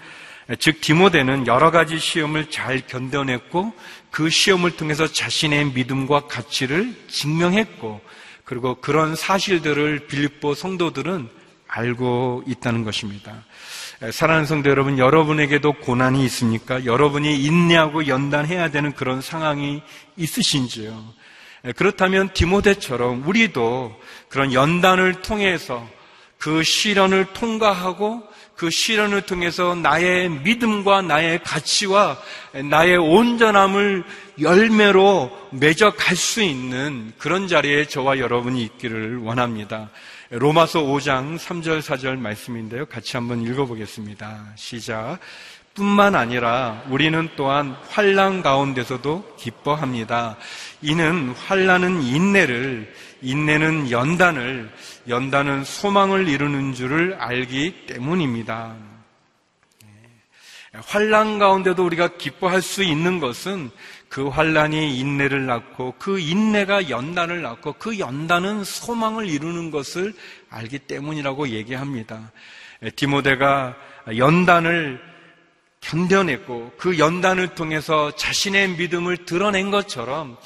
즉 0.59 0.79
디모데는 0.81 1.47
여러 1.47 1.71
가지 1.71 1.97
시험을 1.97 2.51
잘 2.51 2.85
견뎌냈고 2.85 3.73
그 4.11 4.29
시험을 4.29 4.71
통해서 4.77 5.07
자신의 5.07 5.71
믿음과 5.71 6.27
가치를 6.27 6.95
증명했고 7.07 8.01
그리고 8.43 8.75
그런 8.75 9.15
사실들을 9.15 10.07
빌립보 10.07 10.53
성도들은 10.53 11.29
알고 11.67 12.43
있다는 12.47 12.83
것입니다. 12.83 13.43
사랑하는 14.11 14.45
성도 14.45 14.69
여러분, 14.69 14.99
여러분에게도 14.99 15.73
고난이 15.73 16.23
있습니까? 16.25 16.85
여러분이 16.85 17.43
인내하고 17.43 18.07
연단해야 18.07 18.69
되는 18.69 18.93
그런 18.93 19.21
상황이 19.21 19.81
있으신지요? 20.15 21.03
그렇다면 21.75 22.29
디모데처럼 22.33 23.27
우리도 23.27 23.99
그런 24.29 24.53
연단을 24.53 25.23
통해서 25.23 25.87
그 26.37 26.61
시련을 26.61 27.33
통과하고 27.33 28.21
그 28.55 28.69
시련을 28.69 29.21
통해서 29.21 29.75
나의 29.75 30.29
믿음과 30.29 31.01
나의 31.01 31.43
가치와 31.43 32.17
나의 32.69 32.97
온전함을 32.97 34.03
열매로 34.39 35.31
맺어갈 35.51 36.15
수 36.15 36.41
있는 36.41 37.11
그런 37.17 37.47
자리에 37.47 37.85
저와 37.85 38.19
여러분이 38.19 38.63
있기를 38.63 39.17
원합니다. 39.17 39.89
로마서 40.29 40.81
5장 40.83 41.37
3절 41.37 41.81
4절 41.81 42.17
말씀인데요. 42.17 42.85
같이 42.85 43.17
한번 43.17 43.41
읽어보겠습니다. 43.41 44.53
시작. 44.55 45.19
뿐만 45.75 46.15
아니라 46.15 46.83
우리는 46.89 47.27
또한 47.35 47.75
환란 47.89 48.41
가운데서도 48.41 49.35
기뻐합니다. 49.37 50.37
이는 50.81 51.31
환란은 51.31 52.01
인내를 52.01 52.93
인내는 53.21 53.91
연단을 53.91 54.71
연단은 55.07 55.63
소망을 55.63 56.27
이루는 56.27 56.73
줄을 56.73 57.15
알기 57.19 57.85
때문입니다. 57.87 58.75
예. 59.83 60.79
환란 60.85 61.37
가운데도 61.37 61.85
우리가 61.85 62.17
기뻐할 62.17 62.61
수 62.61 62.83
있는 62.83 63.19
것은 63.19 63.69
그 64.09 64.27
환란이 64.27 64.97
인내를 64.97 65.45
낳고 65.45 65.95
그 65.99 66.19
인내가 66.19 66.89
연단을 66.89 67.41
낳고 67.41 67.73
그 67.73 67.99
연단은 67.99 68.63
소망을 68.63 69.27
이루는 69.27 69.71
것을 69.71 70.13
알기 70.49 70.79
때문이라고 70.79 71.49
얘기합니다. 71.49 72.31
예, 72.83 72.89
디모데가 72.89 73.75
연단을 74.17 75.01
견뎌냈고 75.81 76.73
그 76.77 76.97
연단을 76.97 77.49
통해서 77.49 78.11
자신의 78.15 78.69
믿음을 78.69 79.25
드러낸 79.25 79.69
것처럼 79.69 80.37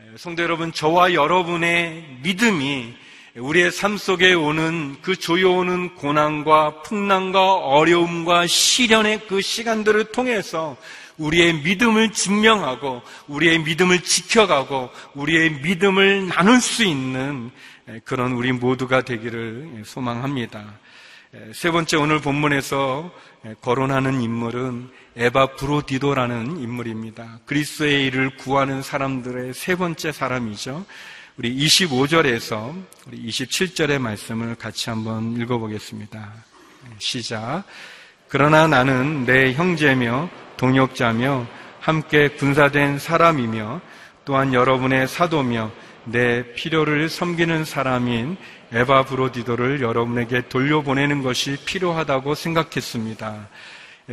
예, 0.00 0.16
성도 0.16 0.42
여러분 0.42 0.72
저와 0.72 1.14
여러분의 1.14 2.18
믿음이 2.22 3.05
우리의 3.38 3.70
삶 3.70 3.98
속에 3.98 4.32
오는 4.32 4.96
그 5.02 5.14
조여오는 5.14 5.96
고난과 5.96 6.82
풍랑과 6.82 7.56
어려움과 7.56 8.46
시련의 8.46 9.26
그 9.28 9.42
시간들을 9.42 10.06
통해서 10.06 10.76
우리의 11.18 11.60
믿음을 11.62 12.12
증명하고 12.12 13.02
우리의 13.28 13.58
믿음을 13.58 14.00
지켜가고 14.00 14.88
우리의 15.14 15.60
믿음을 15.62 16.28
나눌 16.28 16.62
수 16.62 16.82
있는 16.82 17.50
그런 18.04 18.32
우리 18.32 18.52
모두가 18.52 19.02
되기를 19.02 19.82
소망합니다. 19.84 20.78
세 21.52 21.70
번째 21.70 21.98
오늘 21.98 22.20
본문에서 22.22 23.12
거론하는 23.60 24.22
인물은 24.22 24.88
에바 25.16 25.56
브로디도라는 25.56 26.58
인물입니다. 26.58 27.40
그리스도의 27.44 28.06
일을 28.06 28.36
구하는 28.38 28.80
사람들의 28.80 29.52
세 29.52 29.76
번째 29.76 30.12
사람이죠. 30.12 30.86
우리 31.38 31.54
25절에서 31.54 32.74
우리 33.06 33.26
27절의 33.26 33.98
말씀을 33.98 34.54
같이 34.54 34.88
한번 34.88 35.38
읽어보겠습니다. 35.38 36.32
시작. 36.98 37.64
그러나 38.28 38.66
나는 38.66 39.26
내 39.26 39.52
형제며 39.52 40.30
동역자며 40.56 41.46
함께 41.78 42.28
군사된 42.28 42.98
사람이며 42.98 43.82
또한 44.24 44.54
여러분의 44.54 45.06
사도며 45.08 45.70
내 46.04 46.54
필요를 46.54 47.10
섬기는 47.10 47.66
사람인 47.66 48.38
에바 48.72 49.04
브로디도를 49.04 49.82
여러분에게 49.82 50.48
돌려보내는 50.48 51.22
것이 51.22 51.58
필요하다고 51.66 52.34
생각했습니다. 52.34 53.48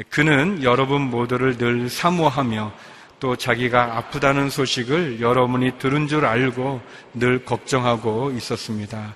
그는 0.09 0.61
여러분 0.61 1.03
모두를 1.03 1.57
늘 1.57 1.89
사모하며 1.89 2.73
또 3.23 3.37
자기가 3.37 3.95
아프다는 3.95 4.49
소식을 4.49 5.21
여러분이 5.21 5.77
들은 5.79 6.09
줄 6.09 6.25
알고 6.25 6.81
늘 7.13 7.45
걱정하고 7.45 8.31
있었습니다. 8.31 9.15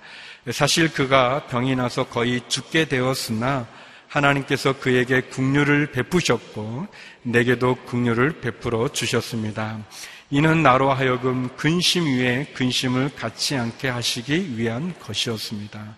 사실 0.51 0.93
그가 0.93 1.47
병이 1.47 1.75
나서 1.75 2.05
거의 2.05 2.39
죽게 2.47 2.85
되었으나 2.85 3.67
하나님께서 4.07 4.79
그에게 4.79 5.23
국류를 5.23 5.91
베푸셨고 5.91 6.87
내게도 7.23 7.75
국류를 7.85 8.39
베풀어 8.39 8.87
주셨습니다. 8.87 9.79
이는 10.29 10.63
나로 10.63 10.93
하여금 10.93 11.49
근심 11.57 12.05
위에 12.05 12.53
근심을 12.53 13.09
갖지 13.13 13.57
않게 13.57 13.89
하시기 13.89 14.57
위한 14.57 14.93
것이었습니다. 15.01 15.97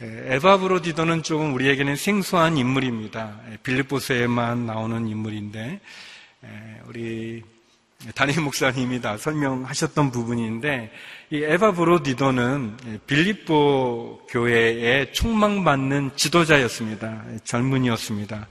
에바브로디도는 0.00 1.24
조금 1.24 1.54
우리에게는 1.54 1.96
생소한 1.96 2.56
인물입니다. 2.56 3.40
빌립보서에만 3.64 4.66
나오는 4.66 5.08
인물인데 5.08 5.60
예, 5.60 5.80
우리 6.86 7.42
담임 8.14 8.44
목사님이 8.44 9.00
다 9.00 9.16
설명하셨던 9.16 10.10
부분인데 10.10 10.92
이 11.30 11.42
에바 11.42 11.72
브로디도는 11.72 13.00
빌립보 13.06 14.26
교회의 14.28 15.12
총망받는 15.12 16.12
지도자였습니다. 16.16 17.24
젊은이였습니다. 17.44 18.48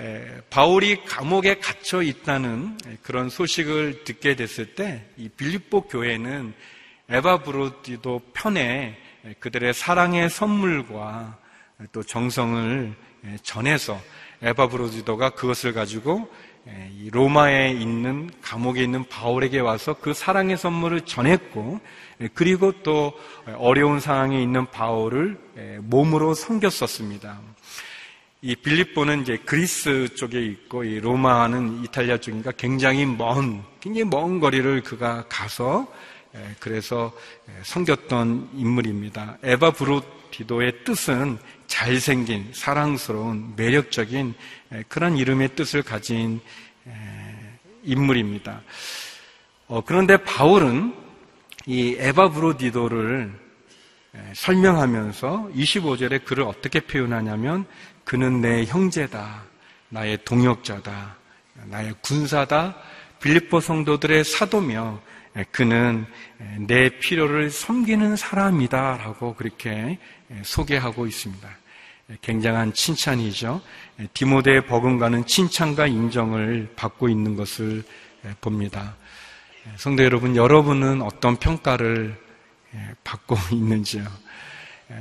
예, 0.00 0.40
바울이 0.50 1.04
감옥에 1.04 1.60
갇혀 1.60 2.02
있다는 2.02 2.76
그런 3.02 3.28
소식을 3.28 4.02
듣게 4.02 4.34
됐을 4.34 4.74
때 4.74 5.06
이 5.16 5.28
빌립보 5.28 5.82
교회는 5.82 6.52
에바 7.08 7.44
브로디도 7.44 8.22
편에 8.32 8.98
그들의 9.38 9.72
사랑의 9.72 10.28
선물과 10.28 11.38
또 11.92 12.02
정성을 12.02 12.92
전해서 13.42 14.00
에바 14.42 14.68
브로디도가 14.68 15.30
그것을 15.30 15.72
가지고 15.72 16.28
예, 16.66 16.90
로마에 17.10 17.72
있는 17.72 18.30
감옥에 18.40 18.82
있는 18.82 19.04
바울에게 19.04 19.60
와서 19.60 19.94
그 20.00 20.14
사랑의 20.14 20.56
선물을 20.56 21.02
전했고 21.02 21.80
예, 22.22 22.28
그리고 22.32 22.72
또 22.82 23.12
어려운 23.56 24.00
상황에 24.00 24.40
있는 24.42 24.66
바울을 24.70 25.38
예, 25.58 25.78
몸으로 25.82 26.34
섬겼었습니다. 26.34 27.40
이 28.42 28.54
빌립보는 28.56 29.22
이제 29.22 29.38
그리스 29.38 30.14
쪽에 30.14 30.44
있고 30.44 30.84
이 30.84 31.00
로마는 31.00 31.82
이탈리아 31.84 32.18
쪽이니까 32.18 32.52
굉장히 32.52 33.06
먼 33.06 33.62
굉장히 33.80 34.04
먼 34.04 34.38
거리를 34.38 34.82
그가 34.82 35.24
가서 35.28 35.86
그래서 36.58 37.12
섬겼던 37.62 38.50
인물입니다. 38.54 39.38
에바 39.42 39.72
브로티도의 39.72 40.84
뜻은 40.84 41.38
잘생긴, 41.66 42.50
사랑스러운, 42.52 43.54
매력적인 43.56 44.34
그런 44.88 45.16
이름의 45.16 45.54
뜻을 45.54 45.82
가진 45.82 46.40
인물입니다. 47.84 48.62
어, 49.66 49.82
그런데 49.84 50.16
바울은 50.18 50.94
이 51.66 51.96
에바 51.98 52.30
브로디도를 52.30 53.32
설명하면서 54.34 55.50
25절에 55.54 56.24
그를 56.24 56.44
어떻게 56.44 56.80
표현하냐면 56.80 57.66
그는 58.04 58.40
내 58.40 58.64
형제다, 58.64 59.44
나의 59.88 60.18
동역자다, 60.24 61.16
나의 61.64 61.94
군사다, 62.02 62.76
빌립보 63.20 63.60
성도들의 63.60 64.24
사도며 64.24 65.00
그는 65.50 66.06
내 66.66 66.90
필요를 66.90 67.50
섬기는 67.50 68.16
사람이다라고 68.16 69.34
그렇게 69.34 69.98
소개하고 70.42 71.06
있습니다. 71.06 71.48
굉장한 72.20 72.72
칭찬이죠. 72.74 73.60
디모데의 74.12 74.66
버금가는 74.66 75.26
칭찬과 75.26 75.86
인정을 75.86 76.72
받고 76.76 77.08
있는 77.08 77.34
것을 77.34 77.82
봅니다. 78.40 78.94
성도 79.76 80.04
여러분, 80.04 80.36
여러분은 80.36 81.02
어떤 81.02 81.36
평가를 81.36 82.16
받고 83.02 83.36
있는지요? 83.52 84.04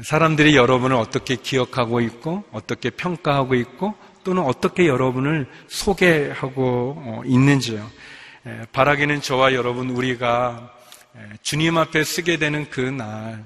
사람들이 0.03 0.55
여러분을 0.55 0.95
어떻게 0.95 1.35
기억하고 1.35 1.99
있고, 1.99 2.43
어떻게 2.51 2.89
평가하고 2.89 3.55
있고, 3.55 3.95
또는 4.23 4.43
어떻게 4.43 4.87
여러분을 4.87 5.47
소개하고 5.67 6.95
어, 6.97 7.21
있는지요? 7.25 7.85
바라기는 8.71 9.21
저와 9.21 9.53
여러분 9.53 9.89
우리가 9.89 10.73
주님 11.41 11.77
앞에 11.77 12.03
쓰게 12.03 12.37
되는 12.37 12.69
그 12.69 12.81
날, 12.81 13.45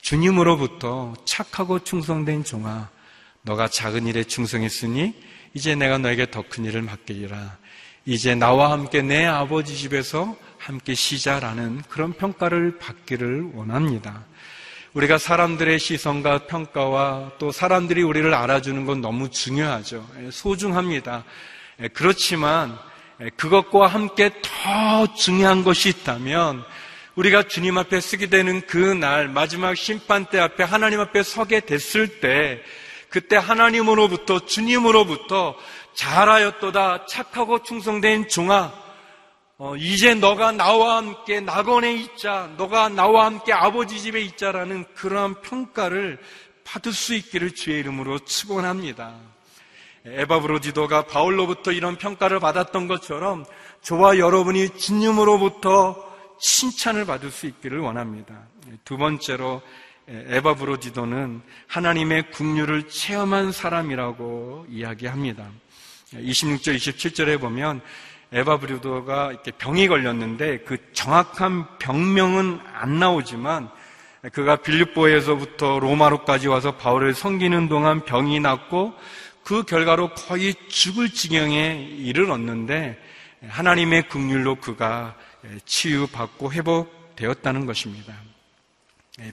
주님으로부터 0.00 1.14
착하고 1.24 1.80
충성된 1.80 2.44
종아, 2.44 2.88
너가 3.42 3.66
작은 3.66 4.06
일에 4.06 4.22
충성했으니 4.22 5.14
이제 5.54 5.74
내가 5.74 5.98
너에게 5.98 6.30
더 6.30 6.42
큰 6.48 6.64
일을 6.64 6.82
맡기리라. 6.82 7.58
이제 8.04 8.34
나와 8.34 8.70
함께 8.70 9.02
내 9.02 9.26
아버지 9.26 9.76
집에서 9.76 10.36
함께 10.58 10.94
쉬자라는 10.94 11.82
그런 11.88 12.12
평가를 12.12 12.78
받기를 12.78 13.50
원합니다. 13.54 14.24
우리가 14.94 15.18
사람들의 15.18 15.78
시선과 15.78 16.46
평가와 16.46 17.32
또 17.38 17.50
사람들이 17.50 18.02
우리를 18.02 18.32
알아주는 18.32 18.86
건 18.86 19.00
너무 19.00 19.30
중요하죠. 19.30 20.06
소중합니다. 20.30 21.24
그렇지만 21.92 22.78
그것과 23.36 23.86
함께 23.86 24.30
더 24.42 25.14
중요한 25.14 25.64
것이 25.64 25.88
있다면 25.90 26.64
우리가 27.14 27.44
주님 27.44 27.76
앞에 27.78 28.00
쓰게 28.00 28.26
되는 28.26 28.62
그 28.66 28.94
날 28.94 29.28
마지막 29.28 29.76
심판대 29.76 30.38
앞에 30.38 30.64
하나님 30.64 31.00
앞에 31.00 31.22
서게 31.22 31.60
됐을 31.60 32.20
때 32.20 32.62
그때 33.10 33.36
하나님으로부터 33.36 34.40
주님으로부터 34.46 35.54
잘하였도다 35.94 37.06
착하고 37.06 37.62
충성된 37.62 38.28
종아 38.28 38.72
어, 39.58 39.76
이제 39.76 40.14
너가 40.14 40.50
나와 40.50 40.96
함께 40.96 41.40
낙원에 41.40 41.92
있자 41.94 42.50
너가 42.56 42.88
나와 42.88 43.26
함께 43.26 43.52
아버지 43.52 44.00
집에 44.00 44.20
있자라는 44.22 44.86
그러한 44.94 45.42
평가를 45.42 46.18
받을 46.64 46.92
수 46.92 47.14
있기를 47.14 47.54
주의 47.54 47.78
이름으로 47.80 48.20
축원합니다. 48.20 49.31
에바브로지도가 50.04 51.06
바울로부터 51.06 51.72
이런 51.72 51.96
평가를 51.96 52.40
받았던 52.40 52.88
것처럼 52.88 53.44
저와 53.82 54.18
여러분이 54.18 54.70
주님으로부터 54.70 56.10
칭찬을 56.40 57.04
받을 57.04 57.30
수 57.30 57.46
있기를 57.46 57.78
원합니다. 57.78 58.34
두 58.84 58.96
번째로 58.96 59.62
에바브로지도는 60.08 61.42
하나님의 61.68 62.30
국류를 62.32 62.88
체험한 62.88 63.52
사람이라고 63.52 64.66
이야기합니다. 64.68 65.46
26절, 66.14 66.76
27절에 66.76 67.40
보면 67.40 67.80
에바브리도가 68.32 69.30
이렇게 69.30 69.50
병이 69.52 69.88
걸렸는데 69.88 70.60
그 70.60 70.78
정확한 70.92 71.78
병명은 71.78 72.60
안 72.72 72.98
나오지만 72.98 73.68
그가 74.32 74.56
빌립보에서부터 74.56 75.80
로마로까지 75.80 76.48
와서 76.48 76.76
바울을 76.76 77.14
섬기는 77.14 77.68
동안 77.68 78.04
병이 78.04 78.40
났고 78.40 78.94
그 79.44 79.64
결과로 79.64 80.14
거의 80.14 80.54
죽을 80.68 81.10
지경에 81.10 81.88
이르렀는데 81.98 82.98
하나님의 83.48 84.08
국률로 84.08 84.56
그가 84.56 85.16
치유받고 85.64 86.52
회복되었다는 86.52 87.66
것입니다. 87.66 88.14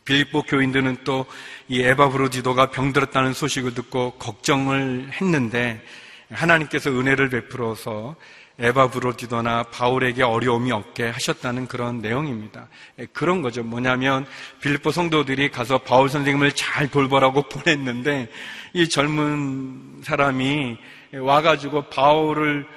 빌립보 0.05 0.43
교인들은 0.43 1.03
또 1.03 1.25
이 1.71 1.83
에바브로지도가 1.83 2.71
병들었다는 2.71 3.33
소식을 3.33 3.75
듣고 3.75 4.13
걱정을 4.13 5.11
했는데 5.13 5.85
하나님께서 6.31 6.89
은혜를 6.89 7.29
베풀어서 7.29 8.15
에바 8.59 8.89
브로디도나 8.89 9.63
바울에게 9.63 10.21
어려움이 10.23 10.71
없게 10.71 11.07
하셨다는 11.09 11.67
그런 11.67 11.99
내용입니다. 11.99 12.67
예, 12.99 13.05
그런 13.07 13.41
거죠. 13.41 13.63
뭐냐면 13.63 14.25
빌립보 14.61 14.91
성도들이 14.91 15.49
가서 15.49 15.77
바울 15.77 16.09
선생님을 16.09 16.51
잘 16.51 16.89
돌보라고 16.89 17.43
보냈는데 17.49 18.29
이 18.73 18.89
젊은 18.89 20.01
사람이 20.03 20.77
와가지고 21.13 21.83
바울을 21.83 22.67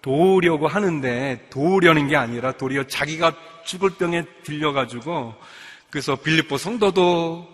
도우려고 0.00 0.68
하는데 0.68 1.46
도우려는 1.50 2.06
게 2.06 2.14
아니라 2.14 2.52
도리어 2.52 2.84
자기가 2.84 3.34
죽을 3.64 3.90
병에 3.90 4.24
들려가지고 4.44 5.34
그래서 5.90 6.14
빌립보 6.14 6.56
성도도 6.56 7.48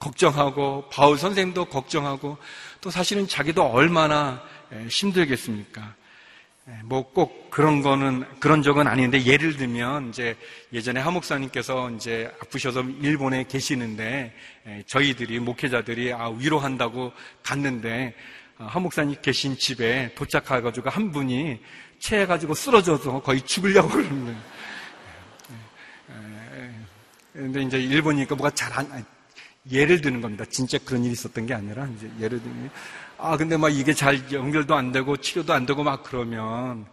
걱정하고 0.00 0.88
바울 0.90 1.16
선생님도 1.16 1.66
걱정하고 1.66 2.36
또 2.80 2.90
사실은 2.90 3.28
자기도 3.28 3.62
얼마나 3.62 4.42
예, 4.72 4.88
힘들겠습니까? 4.88 5.94
예, 6.68 6.72
뭐꼭 6.82 7.50
그런 7.50 7.80
거는 7.80 8.24
그런 8.40 8.60
적은 8.60 8.88
아닌데 8.88 9.24
예를 9.24 9.56
들면 9.56 10.08
이제 10.08 10.36
예전에 10.72 10.98
하 11.00 11.12
목사님께서 11.12 11.90
이제 11.92 12.28
아프셔서 12.42 12.82
일본에 13.02 13.44
계시는데 13.44 14.34
예, 14.66 14.82
저희들이 14.86 15.38
목회자들이 15.38 16.12
아 16.12 16.28
위로한다고 16.28 17.12
갔는데 17.44 18.14
아, 18.58 18.64
하 18.66 18.80
목사님 18.80 19.14
계신 19.22 19.56
집에 19.56 20.12
도착해가지고 20.16 20.90
한 20.90 21.12
분이 21.12 21.60
체해가지고 22.00 22.54
쓰러져서 22.54 23.22
거의 23.22 23.40
죽으려고 23.42 23.88
그러는 23.88 24.24
거예요. 24.24 24.56
근데 27.32 27.62
이제 27.62 27.78
일본이니까 27.78 28.34
뭐가 28.34 28.50
잘 28.54 28.72
안, 28.72 29.04
예를 29.70 30.00
드는 30.00 30.20
겁니다. 30.20 30.44
진짜 30.48 30.78
그런 30.84 31.04
일이 31.04 31.12
있었던 31.12 31.46
게 31.46 31.54
아니라 31.54 31.86
이제 31.96 32.10
예를 32.20 32.42
들면 32.42 32.70
아, 33.18 33.36
근데 33.36 33.56
막 33.56 33.70
이게 33.70 33.92
잘 33.92 34.20
연결도 34.32 34.74
안 34.74 34.92
되고 34.92 35.16
치료도 35.16 35.52
안 35.52 35.66
되고 35.66 35.82
막 35.82 36.02
그러면 36.02 36.86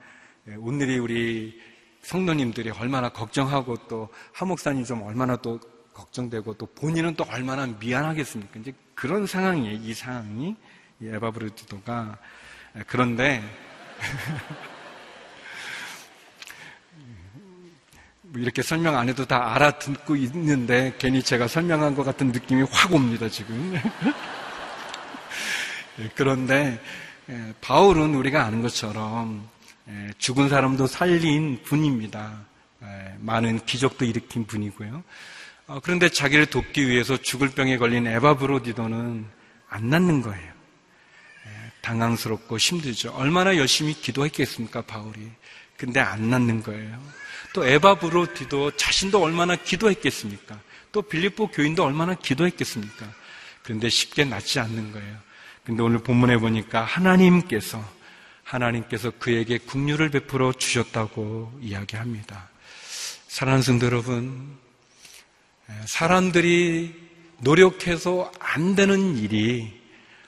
예, 0.47 0.55
오늘이 0.55 0.97
우리 0.97 1.59
성도님들이 2.01 2.69
얼마나 2.71 3.09
걱정하고 3.09 3.77
또 3.87 4.09
하목사님 4.33 4.83
좀 4.83 5.01
얼마나 5.03 5.35
또 5.37 5.59
걱정되고 5.93 6.55
또 6.55 6.65
본인은 6.65 7.15
또 7.15 7.25
얼마나 7.29 7.67
미안하겠습니까? 7.67 8.59
이제 8.59 8.73
그런 8.95 9.27
상황이에요. 9.27 9.79
이 9.83 9.93
상황이 9.93 10.55
에바브르트도가 11.01 12.17
예, 12.77 12.83
그런데 12.87 13.43
이렇게 18.35 18.61
설명 18.61 18.97
안 18.97 19.09
해도 19.09 19.25
다 19.25 19.53
알아듣고 19.53 20.15
있는데 20.15 20.95
괜히 20.97 21.21
제가 21.21 21.47
설명한 21.47 21.95
것 21.95 22.03
같은 22.03 22.31
느낌이 22.31 22.63
확 22.71 22.93
옵니다 22.93 23.29
지금. 23.29 23.73
예, 25.99 26.09
그런데 26.15 26.81
예, 27.29 27.53
바울은 27.61 28.15
우리가 28.15 28.43
아는 28.43 28.61
것처럼 28.61 29.47
예, 29.89 30.09
죽은 30.17 30.49
사람도 30.49 30.87
살린 30.87 31.61
분입니다. 31.63 32.45
많은 33.19 33.65
기적도 33.65 34.03
일으킨 34.05 34.45
분이고요. 34.45 35.03
어, 35.67 35.79
그런데 35.81 36.09
자기를 36.09 36.47
돕기 36.47 36.89
위해서 36.89 37.15
죽을 37.15 37.49
병에 37.51 37.77
걸린 37.77 38.05
에바브로디도는 38.07 39.25
안 39.69 39.89
낫는 39.89 40.21
거예요. 40.21 40.53
당황스럽고 41.81 42.57
힘들죠. 42.57 43.11
얼마나 43.11 43.57
열심히 43.57 43.93
기도했겠습니까, 43.93 44.81
바울이. 44.83 45.31
근데 45.83 45.99
안 45.99 46.29
낫는 46.29 46.63
거예요. 46.63 46.97
또 47.51 47.67
에바 47.67 47.95
브로디도 47.95 48.77
자신도 48.77 49.21
얼마나 49.21 49.57
기도했겠습니까? 49.57 50.57
또 50.93 51.01
빌립보 51.01 51.49
교인도 51.49 51.83
얼마나 51.83 52.13
기도했겠습니까? 52.15 53.05
그런데 53.63 53.89
쉽게 53.89 54.23
낫지 54.23 54.61
않는 54.61 54.93
거예요. 54.93 55.17
근데 55.65 55.83
오늘 55.83 55.99
본문에 55.99 56.37
보니까 56.37 56.85
하나님께서 56.85 57.83
하나님께서 58.45 59.11
그에게 59.19 59.57
국류를 59.57 60.09
베풀어 60.09 60.53
주셨다고 60.53 61.59
이야기합니다. 61.61 62.47
사랑하는 63.27 63.61
성도 63.61 63.85
여러분, 63.87 64.57
사람들이 65.83 66.95
노력해서 67.39 68.31
안 68.39 68.75
되는 68.75 69.17
일이 69.17 69.81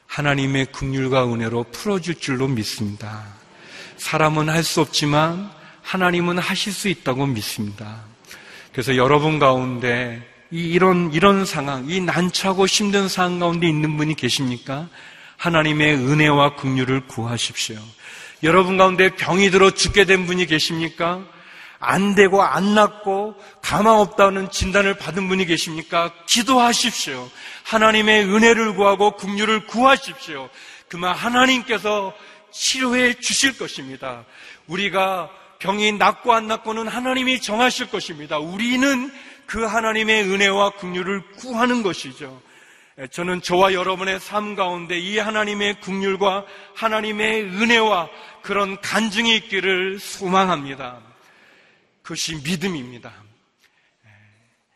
하나님의 0.08 0.74
국률과 0.74 1.32
은혜로 1.32 1.68
풀어줄 1.72 2.16
줄로 2.16 2.50
믿습니다. 2.50 3.45
사람은 3.98 4.50
할 4.50 4.64
수 4.64 4.82
없지만 4.82 5.50
하나님은 5.84 6.40
하실 6.40 6.74
수 6.74 6.88
있다고 6.88 7.26
믿습니다. 7.28 8.02
그래서 8.72 8.96
여러분 8.96 9.40
가운데 9.40 10.22
이런 10.52 11.14
이런 11.14 11.46
상황, 11.46 11.90
이 11.90 12.02
난처하고 12.02 12.66
힘든 12.66 13.08
상황 13.08 13.40
가운데 13.40 13.68
있는 13.68 13.98
분이 13.98 14.16
계십니까? 14.16 14.88
하나님의 15.38 15.96
은혜와 15.96 16.56
긍휼을 16.56 17.08
구하십시오. 17.08 17.78
여러분 18.44 18.78
가운데 18.78 19.10
병이 19.16 19.52
들어 19.52 19.72
죽게 19.72 20.06
된 20.06 20.26
분이 20.26 20.46
계십니까? 20.46 21.24
안 21.80 22.16
되고 22.16 22.42
안 22.42 22.74
낫고 22.74 23.36
가망 23.62 24.00
없다는 24.00 24.50
진단을 24.50 24.96
받은 24.96 25.28
분이 25.28 25.46
계십니까? 25.46 26.12
기도하십시오. 26.26 27.30
하나님의 27.64 28.26
은혜를 28.26 28.76
구하고 28.76 29.16
긍휼을 29.18 29.68
구하십시오. 29.68 30.50
그만 30.88 31.16
하나님께서 31.16 32.14
치료해 32.56 33.16
주실 33.16 33.58
것입니다. 33.58 34.26
우리가 34.68 35.30
병이 35.60 35.94
낫고 35.94 36.34
안 36.34 36.48
낫고는 36.48 36.88
하나님이 36.88 37.42
정하실 37.42 37.90
것입니다. 37.90 38.40
우리는 38.40 39.12
그 39.46 39.64
하나님의 39.64 40.24
은혜와 40.24 40.72
긍휼을 40.72 41.22
구하는 41.38 41.84
것이죠. 41.84 42.42
저는 43.12 43.42
저와 43.42 43.74
여러분의 43.74 44.22
삶 44.22 44.56
가운데 44.56 44.98
이 44.98 45.18
하나님의 45.18 45.82
국률과 45.82 46.46
하나님의 46.76 47.44
은혜와 47.44 48.10
그런 48.42 48.80
간증이 48.80 49.36
있기를 49.36 50.00
소망합니다. 50.00 51.02
그것이 52.04 52.36
믿음입니다. 52.36 53.14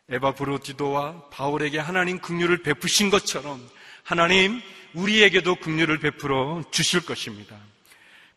에바 0.09 0.33
브로디도와 0.33 1.29
바울에게 1.29 1.79
하나님 1.79 2.19
국률을 2.19 2.61
베푸신 2.61 3.09
것처럼 3.09 3.65
하나님 4.03 4.59
우리에게도 4.93 5.55
국률을 5.55 5.99
베풀어 5.99 6.63
주실 6.71 7.05
것입니다. 7.05 7.55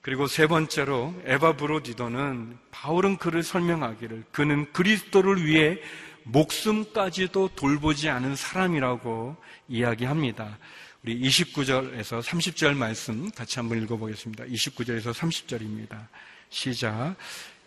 그리고 0.03 0.27
세 0.27 0.49
번째로 0.49 1.15
에바 1.25 1.57
브로디도는 1.57 2.59
바울은 2.73 3.19
그를 3.19 3.45
설명하기를 3.45 4.25
그는 4.33 4.71
그리스도를 4.73 5.47
위해 5.47 5.79
목숨까지도 6.25 7.51
돌보지 7.55 8.09
않은 8.09 8.35
사람이라고 8.35 9.37
이야기합니다. 9.69 10.59
우리 11.05 11.21
29절에서 11.21 12.21
30절 12.21 12.77
말씀 12.77 13.31
같이 13.31 13.61
한번 13.61 13.81
읽어보겠습니다. 13.83 14.45
29절에서 14.45 15.13
30절입니다. 15.13 16.07
시작. 16.51 17.15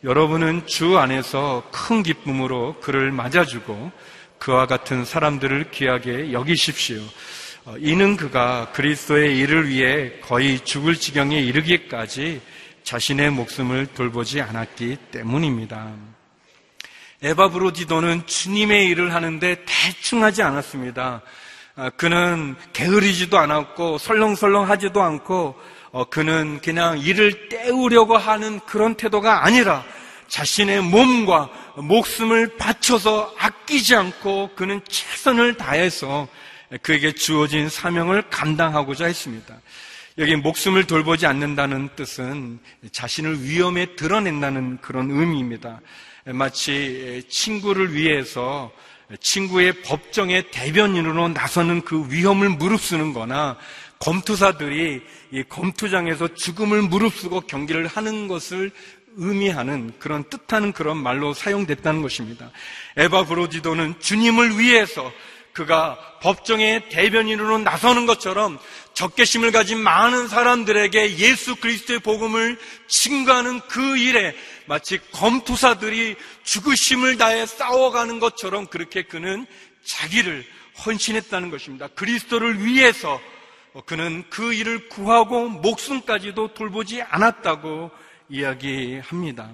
여러분은 0.04 0.68
주 0.68 0.98
안에서 0.98 1.68
큰 1.72 2.04
기쁨으로 2.04 2.80
그를 2.82 3.12
맞아주고 3.12 3.92
그와 4.40 4.68
같은 4.68 5.06
사람들을 5.06 5.72
귀하게 5.72 6.34
여기십시오. 6.34 7.02
어, 7.68 7.74
이는 7.80 8.16
그가 8.16 8.72
그리스도의 8.74 9.40
일을 9.40 9.68
위해 9.70 10.12
거의 10.22 10.60
죽을 10.60 10.96
지경에 10.96 11.40
이르기까지 11.40 12.40
자신의 12.84 13.32
목숨을 13.32 13.88
돌보지 13.88 14.40
않았기 14.40 14.98
때문입니다. 15.10 15.92
에바 17.24 17.50
브로디도는 17.50 18.28
주님의 18.28 18.86
일을 18.90 19.16
하는데 19.16 19.66
대충 19.66 20.24
하지 20.24 20.44
않았습니다. 20.44 21.24
아, 21.76 21.90
그는 21.90 22.56
게으르지도 22.72 23.40
않았고 23.40 23.98
설렁설렁 23.98 24.70
하지도 24.70 25.02
않고 25.02 25.60
어, 25.92 26.06
그는 26.06 26.60
그냥 26.64 27.00
일을 27.00 27.50
때우려고 27.50 28.16
하는 28.16 28.60
그런 28.68 28.94
태도가 28.94 29.44
아니라 29.44 29.84
자신의 30.28 30.84
몸과 30.84 31.50
목숨을 31.78 32.58
바쳐서 32.58 33.34
아끼지 33.40 33.96
않고 33.96 34.52
그는 34.56 34.82
최선을 34.88 35.58
다해서 35.58 36.28
그에게 36.82 37.12
주어진 37.12 37.70
사명을 37.70 38.30
감당하고자 38.30 39.06
했습니다. 39.06 39.60
여기 40.18 40.36
목숨을 40.36 40.86
돌보지 40.88 41.26
않는다는 41.26 41.90
뜻은 41.96 42.60
자신을 42.92 43.44
위험에 43.44 43.96
드러낸다는 43.96 44.80
그런 44.82 45.12
의미입니다. 45.12 45.82
마치 46.28 47.24
친구를 47.28 47.94
위해서 47.94 48.72
친구의 49.20 49.82
법정의 49.84 50.52
대변인으로 50.52 51.28
나서는 51.30 51.82
그 51.82 52.08
위험을 52.10 52.50
무릅쓰는 52.50 53.14
거나 53.14 53.58
검투사들이 54.00 55.02
이 55.32 55.44
검투장에서 55.50 56.34
죽음을 56.34 56.82
무릅쓰고 56.84 57.42
경기를 57.42 57.88
하는 57.88 58.28
것을 58.28 58.72
의미하는 59.18 59.94
그런 60.00 60.24
뜻하는 60.30 60.72
그런 60.72 60.98
말로 60.98 61.34
사용됐다는 61.34 62.02
것입니다. 62.02 62.52
에바 62.98 63.26
브로디도는 63.26 64.00
주님을 64.00 64.60
위해서 64.60 65.12
그가 65.56 65.98
법정의 66.22 66.90
대변인으로 66.90 67.60
나서는 67.60 68.06
것처럼 68.06 68.60
적개심을 68.94 69.52
가진 69.52 69.80
많은 69.80 70.28
사람들에게 70.28 71.18
예수 71.18 71.56
그리스도의 71.56 72.00
복음을 72.00 72.60
증거하는 72.88 73.62
그 73.70 73.98
일에 73.98 74.36
마치 74.66 75.00
검투사들이 75.12 76.18
죽으심을 76.44 77.18
다해 77.18 77.46
싸워가는 77.46 78.20
것처럼 78.20 78.68
그렇게 78.68 79.04
그는 79.04 79.48
자기를 79.86 80.46
헌신했다는 80.86 81.50
것입니다. 81.52 81.88
그리스도를 81.88 82.66
위해서 82.66 83.22
그는 83.86 84.26
그 84.30 84.54
일을 84.54 84.90
구하고 84.90 85.48
목숨까지도 85.48 86.54
돌보지 86.54 87.02
않았다고 87.02 87.92
이야기합니다. 88.28 89.52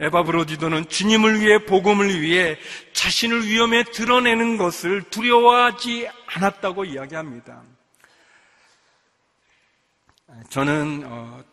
에바브로디도는 0.00 0.88
주님을 0.88 1.40
위해 1.40 1.64
복음을 1.64 2.20
위해 2.20 2.58
자신을 2.92 3.46
위험에 3.46 3.84
드러내는 3.84 4.56
것을 4.56 5.02
두려워하지 5.10 6.08
않았다고 6.26 6.84
이야기합니다. 6.84 7.62
저는 10.48 11.02
어, 11.04 11.44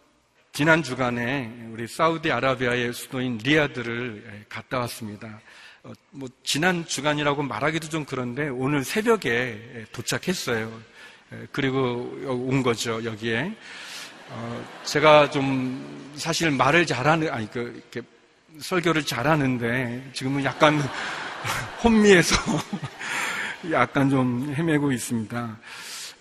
지난 0.51 0.81
주간에 0.81 1.53
우리 1.71 1.87
사우디아라비아의 1.87 2.93
수도인 2.93 3.39
리아드를 3.43 4.45
갔다 4.49 4.79
왔습니다. 4.79 5.41
어, 5.83 5.91
뭐 6.11 6.27
지난 6.43 6.85
주간이라고 6.85 7.43
말하기도 7.43 7.89
좀 7.89 8.05
그런데 8.05 8.47
오늘 8.47 8.83
새벽에 8.83 9.85
도착했어요. 9.91 10.71
그리고 11.51 12.11
온 12.25 12.63
거죠 12.63 13.03
여기에. 13.03 13.55
어, 14.31 14.65
제가 14.83 15.29
좀 15.29 16.13
사실 16.15 16.51
말을 16.51 16.85
잘하는 16.85 17.29
아니 17.31 17.49
그 17.49 17.81
이렇게 17.91 18.07
설교를 18.59 19.05
잘하는데 19.05 20.11
지금은 20.13 20.43
약간 20.43 20.79
혼미해서 21.83 22.35
약간 23.71 24.09
좀 24.09 24.53
헤매고 24.55 24.91
있습니다. 24.91 25.59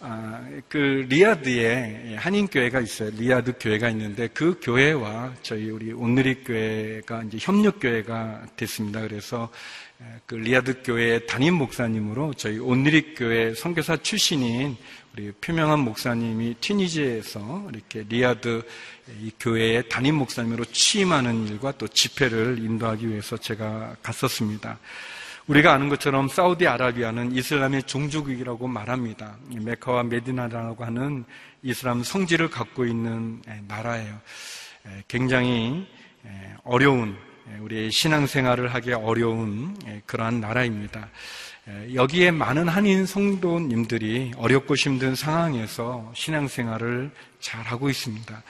아, 0.01 0.49
그 0.69 1.07
리야드에 1.09 2.14
한인교회가 2.17 2.81
있어요. 2.81 3.11
리야드 3.11 3.55
교회가 3.59 3.88
있는데 3.91 4.29
그 4.29 4.61
교회와 4.62 5.35
저희 5.43 5.71
우리 5.71 5.93
온누리 5.93 6.45
교회가 6.45 7.25
이제 7.25 7.38
협력 7.41 7.81
교회가 7.81 8.43
됐습니다. 8.55 9.01
그래서 9.01 9.51
그 10.27 10.37
리야드 10.37 10.83
교회 10.85 11.27
담임 11.27 11.55
목사님으로 11.55 12.35
저희 12.35 12.59
온누리 12.59 13.17
교회 13.17 13.53
선교사 13.55 13.97
출신인 13.97 14.77
우리 15.18 15.33
표명한 15.33 15.81
목사님이 15.81 16.54
튀니지에서 16.61 17.70
이렇게 17.72 18.04
리야드 18.09 18.62
이 19.20 19.33
교회의 19.40 19.88
담임 19.88 20.14
목사님으로 20.14 20.64
취임하는 20.66 21.48
일과 21.48 21.72
또 21.72 21.88
집회를 21.88 22.61
인도하기 22.61 23.09
위해서 23.09 23.37
제가 23.37 23.96
갔었습니다. 24.00 24.78
우리가 25.48 25.72
아는 25.72 25.88
것처럼 25.88 26.28
사우디아라비아는 26.28 27.33
이슬람의 27.35 27.83
종주국이라고 27.83 28.68
말합니다. 28.68 29.38
메카와 29.48 30.04
메디나라고 30.04 30.85
하는 30.85 31.24
이슬람 31.64 32.04
성지를 32.04 32.48
갖고 32.48 32.87
있는 32.87 33.42
나라예요. 33.66 34.20
굉장히 35.09 35.85
어려운 36.62 37.16
우리의 37.59 37.90
신앙생활을 37.90 38.72
하기 38.72 38.92
어려운 38.92 39.76
그러한 40.07 40.40
나라입니다. 40.40 41.09
여기에 41.94 42.31
많은 42.31 42.68
한인 42.68 43.07
성도님들이 43.07 44.33
어렵고 44.37 44.74
힘든 44.74 45.14
상황에서 45.14 46.11
신앙생활을 46.14 47.11
잘하고 47.40 47.90
있습니다. 47.90 48.42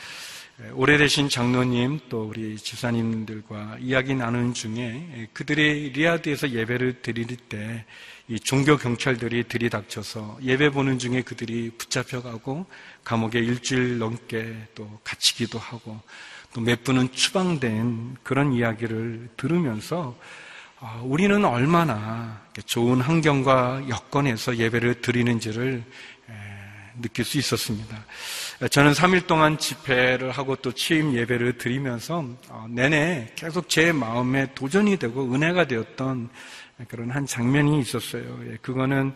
오래되신 0.73 1.29
장로님 1.29 2.01
또 2.09 2.29
우리 2.29 2.57
집사님들과 2.57 3.79
이야기 3.81 4.15
나누는 4.15 4.55
중에 4.55 5.29
그들의 5.33 5.91
리야드에서 5.91 6.51
예배를 6.51 7.03
드릴 7.03 7.27
때 7.37 7.85
이 8.31 8.39
종교 8.39 8.77
경찰들이 8.77 9.45
들이닥쳐서 9.45 10.41
예배 10.43 10.71
보는 10.71 10.99
중에 10.99 11.23
그들이 11.23 11.71
붙잡혀가고 11.79 12.67
감옥에 13.03 13.39
일주일 13.39 13.99
넘게 13.99 14.55
또 14.75 15.01
갇히기도 15.03 15.59
하고 15.59 15.99
또 16.53 16.61
몇 16.61 16.85
분은 16.85 17.13
추방된 17.13 18.17
그런 18.23 18.53
이야기를 18.53 19.31
들으면서 19.39 20.15
아, 20.21 20.23
우리는 21.03 21.45
얼마나 21.45 22.41
좋은 22.67 23.01
환경과 23.01 23.89
여건에서 23.89 24.57
예배를 24.57 25.01
드리는지를 25.01 25.83
느낄 27.01 27.25
수 27.25 27.39
있었습니다. 27.39 27.97
저는 28.71 28.93
3일 28.93 29.27
동안 29.27 29.59
집회를 29.59 30.31
하고 30.31 30.57
또 30.57 30.73
취임 30.73 31.15
예배를 31.15 31.59
드리면서 31.59 32.25
어, 32.49 32.67
내내 32.69 33.33
계속 33.37 33.69
제 33.69 33.93
마음에 33.93 34.53
도전이 34.55 34.97
되고 34.97 35.23
은혜가 35.33 35.67
되었던 35.67 36.29
그런 36.89 37.11
한 37.11 37.25
장면이 37.25 37.81
있었어요. 37.81 38.41
예, 38.51 38.57
그거는 38.61 39.13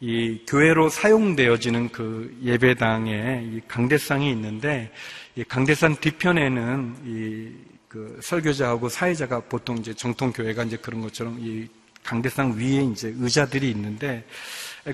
이 0.00 0.44
교회로 0.46 0.90
사용되어지는 0.90 1.88
그 1.88 2.38
예배당에 2.44 3.42
이 3.52 3.60
강대상이 3.66 4.30
있는데 4.30 4.92
이 5.34 5.42
강대상 5.42 5.96
뒤편에는 5.96 6.96
이 7.04 7.77
그 7.88 8.20
설교자하고 8.22 8.88
사회자가 8.88 9.40
보통 9.40 9.78
이제 9.78 9.94
정통 9.94 10.32
교회가 10.32 10.64
이제 10.64 10.76
그런 10.76 11.00
것처럼 11.00 11.38
이 11.40 11.68
강대상 12.04 12.58
위에 12.58 12.84
이제 12.84 13.14
의자들이 13.18 13.70
있는데 13.70 14.26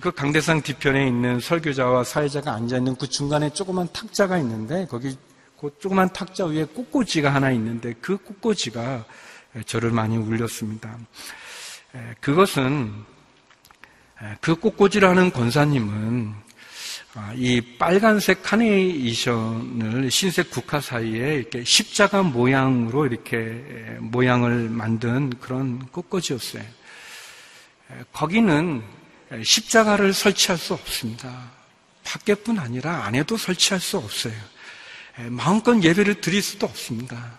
그 0.00 0.12
강대상 0.12 0.62
뒤편에 0.62 1.06
있는 1.06 1.40
설교자와 1.40 2.04
사회자가 2.04 2.52
앉아 2.52 2.78
있는 2.78 2.96
그 2.96 3.08
중간에 3.08 3.50
조그만 3.50 3.88
탁자가 3.92 4.38
있는데 4.38 4.86
거기 4.86 5.16
그 5.60 5.70
조그만 5.78 6.12
탁자 6.12 6.46
위에 6.46 6.64
꽃꽂이가 6.64 7.32
하나 7.32 7.50
있는데 7.52 7.94
그 8.00 8.16
꽃꽂이가 8.16 9.04
저를 9.66 9.90
많이 9.90 10.16
울렸습니다. 10.16 10.98
그것은 12.20 12.92
그 14.40 14.56
꽃꽂이를 14.56 15.08
하는 15.08 15.32
권사님은 15.32 16.34
아, 16.34 16.43
이 17.36 17.60
빨간색 17.78 18.42
카네이션을 18.42 20.08
흰색 20.08 20.50
국화 20.50 20.80
사이에 20.80 21.36
이렇게 21.36 21.62
십자가 21.62 22.22
모양으로 22.24 23.06
이렇게 23.06 23.98
모양을 24.00 24.68
만든 24.68 25.30
그런 25.38 25.78
꽃꽂이였어요. 25.86 26.64
거기는 28.12 28.82
십자가를 29.44 30.12
설치할 30.12 30.58
수 30.58 30.74
없습니다. 30.74 31.52
밖에뿐 32.02 32.58
아니라 32.58 33.04
안에도 33.04 33.36
설치할 33.36 33.80
수 33.80 33.96
없어요. 33.98 34.34
마음껏 35.28 35.80
예배를 35.80 36.20
드릴 36.20 36.42
수도 36.42 36.66
없습니다. 36.66 37.38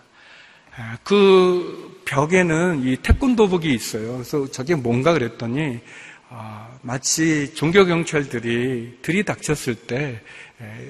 그 1.04 2.00
벽에는 2.06 2.82
이 2.86 2.96
태권도복이 2.96 3.72
있어요. 3.72 4.14
그래서 4.14 4.50
저게 4.50 4.74
뭔가 4.74 5.12
그랬더니 5.12 5.80
아, 6.28 6.68
마치 6.86 7.52
종교경찰들이 7.52 8.98
들이닥쳤을 9.02 9.74
때 9.74 10.20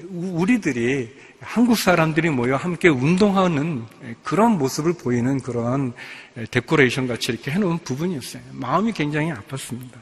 우리들이 0.09 1.11
한국 1.39 1.75
사람들이 1.75 2.29
모여 2.29 2.55
함께 2.55 2.87
운동하는 2.87 3.83
그런 4.21 4.59
모습을 4.59 4.93
보이는 4.93 5.39
그런 5.39 5.93
데코레이션 6.51 7.07
같이 7.07 7.31
이렇게 7.31 7.49
해놓은 7.49 7.79
부분이었어요. 7.79 8.43
마음이 8.51 8.91
굉장히 8.91 9.31
아팠습니다. 9.31 9.93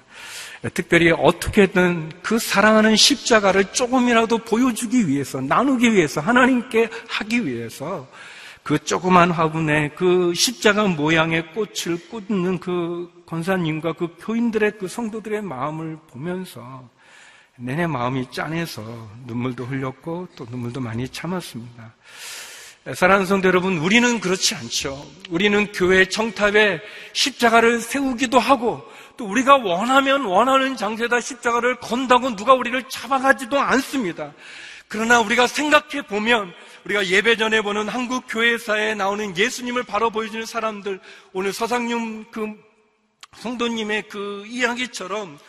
특별히 0.74 1.12
어떻게든 1.18 2.12
그 2.22 2.40
사랑하는 2.40 2.98
십자가를 2.98 3.72
조금이라도 3.72 4.40
보여주기 4.40 5.08
위해서, 5.08 5.40
나누기 5.40 5.94
위해서, 5.94 6.20
하나님께 6.20 6.90
하기 7.08 7.46
위해서 7.46 8.06
그 8.66 8.84
조그만 8.84 9.30
화분에 9.30 9.90
그 9.90 10.34
십자가 10.34 10.88
모양의 10.88 11.52
꽃을 11.54 12.10
꽂는 12.10 12.60
그 12.60 13.12
권사님과 13.28 13.94
그 13.94 14.16
교인들의 14.20 14.80
그 14.80 14.88
성도들의 14.88 15.44
마음을 15.44 16.00
보면서 16.08 16.90
내내 17.58 17.86
마음이 17.86 18.32
짠해서 18.32 18.82
눈물도 19.28 19.66
흘렸고 19.66 20.30
또 20.36 20.48
눈물도 20.50 20.82
많이 20.82 21.08
참았습니다. 21.08 21.94
사랑하는 22.96 23.28
성도 23.28 23.48
여러분, 23.50 23.78
우리는 23.78 24.20
그렇지 24.20 24.56
않죠. 24.56 25.00
우리는 25.30 25.72
교회 25.72 26.06
청탑에 26.06 26.82
십자가를 27.14 27.82
세우기도 27.82 28.40
하고 28.40 28.84
또 29.16 29.28
우리가 29.28 29.58
원하면 29.58 30.26
원하는 30.26 30.76
장소에다 30.76 31.20
십자가를 31.20 31.76
건다고 31.76 32.36
누가 32.36 32.56
우리를 32.56 32.82
잡아가지도 32.90 33.60
않습니다. 33.60 34.34
그러나 34.88 35.20
우리가 35.20 35.48
생각해 35.48 36.04
보면 36.04 36.54
우리가 36.86 37.08
예배 37.08 37.38
전에 37.38 37.62
보는 37.62 37.90
한국 37.90 38.26
교회사에 38.30 38.94
나오는 38.96 39.36
예수님을 39.36 39.84
바로 39.84 40.10
보여주는 40.12 40.46
사람들 40.46 41.00
오늘 41.34 41.52
서상윤 41.54 42.32
그 42.32 42.54
성도님의 43.38 44.08
그 44.08 44.46
이야기처럼 44.48 45.40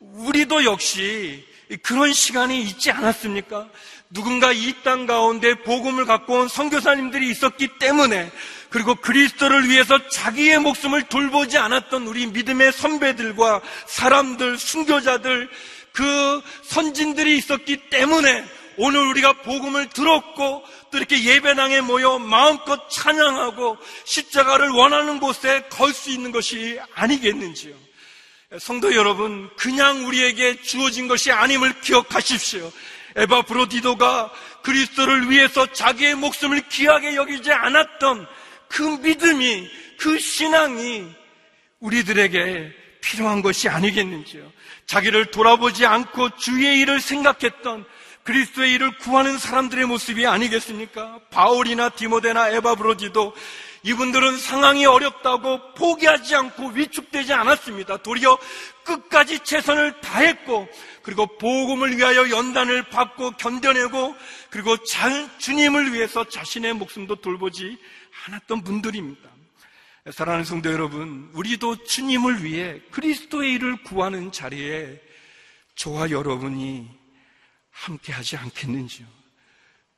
우리도 0.00 0.64
역시 0.64 1.46
그런 1.82 2.12
시간이 2.12 2.62
있지 2.62 2.90
않았습니까? 2.90 3.68
누군가 4.10 4.52
이 4.52 4.74
땅 4.82 5.06
가운데 5.06 5.54
복음을 5.54 6.04
갖고 6.04 6.40
온 6.40 6.48
선교사님들이 6.48 7.30
있었기 7.30 7.78
때문에 7.78 8.30
그리고 8.68 8.94
그리스도를 8.94 9.68
위해서 9.68 10.08
자기의 10.08 10.58
목숨을 10.58 11.04
돌보지 11.04 11.56
않았던 11.58 12.06
우리 12.06 12.26
믿음의 12.26 12.72
선배들과 12.72 13.60
사람들, 13.86 14.58
순교자들, 14.58 15.48
그 15.92 16.42
선진들이 16.64 17.36
있었기 17.38 17.90
때문에 17.90 18.44
오늘 18.76 19.00
우리가 19.08 19.34
복음을 19.42 19.88
들었고 19.88 20.64
또 20.90 20.98
이렇게 20.98 21.22
예배당에 21.22 21.80
모여 21.80 22.18
마음껏 22.18 22.88
찬양하고 22.88 23.78
십자가를 24.04 24.70
원하는 24.70 25.20
곳에 25.20 25.62
걸 25.70 25.92
수 25.92 26.10
있는 26.10 26.32
것이 26.32 26.78
아니겠는지요. 26.94 27.74
성도 28.58 28.94
여러분, 28.94 29.48
그냥 29.56 30.06
우리에게 30.06 30.60
주어진 30.62 31.08
것이 31.08 31.32
아님을 31.32 31.80
기억하십시오. 31.80 32.70
에바 33.16 33.42
브로디도가 33.42 34.30
그리스도를 34.62 35.30
위해서 35.30 35.66
자기의 35.72 36.14
목숨을 36.16 36.68
귀하게 36.68 37.14
여기지 37.14 37.52
않았던 37.52 38.26
그 38.68 38.82
믿음이, 38.82 39.70
그 39.98 40.18
신앙이 40.18 41.06
우리들에게 41.80 42.72
필요한 43.00 43.42
것이 43.42 43.68
아니겠는지요. 43.68 44.50
자기를 44.86 45.26
돌아보지 45.26 45.84
않고 45.86 46.36
주의 46.36 46.78
일을 46.80 47.00
생각했던 47.00 47.84
그리스도의 48.24 48.74
일을 48.74 48.98
구하는 48.98 49.36
사람들의 49.36 49.86
모습이 49.86 50.26
아니겠습니까? 50.26 51.18
바울이나 51.30 51.88
디모데나 51.90 52.50
에바브로디도 52.50 53.34
이분들은 53.84 54.38
상황이 54.38 54.86
어렵다고 54.86 55.74
포기하지 55.74 56.36
않고 56.36 56.68
위축되지 56.68 57.32
않았습니다. 57.32 57.96
도리어 57.98 58.38
끝까지 58.84 59.40
최선을 59.40 60.00
다했고 60.00 60.68
그리고 61.02 61.26
복음을 61.38 61.96
위하여 61.96 62.30
연단을 62.30 62.84
받고 62.90 63.32
견뎌내고 63.32 64.14
그리고 64.50 64.76
잘 64.84 65.28
주님을 65.38 65.92
위해서 65.92 66.22
자신의 66.28 66.74
목숨도 66.74 67.16
돌보지 67.16 67.76
않았던 68.26 68.62
분들입니다. 68.62 69.28
사랑하는 70.10 70.44
성도 70.44 70.72
여러분, 70.72 71.30
우리도 71.32 71.84
주님을 71.84 72.44
위해 72.44 72.80
그리스도의 72.90 73.52
일을 73.54 73.82
구하는 73.82 74.30
자리에 74.30 75.00
저와 75.74 76.10
여러분이 76.10 77.01
함께 77.72 78.12
하지 78.12 78.36
않겠는지요? 78.36 79.06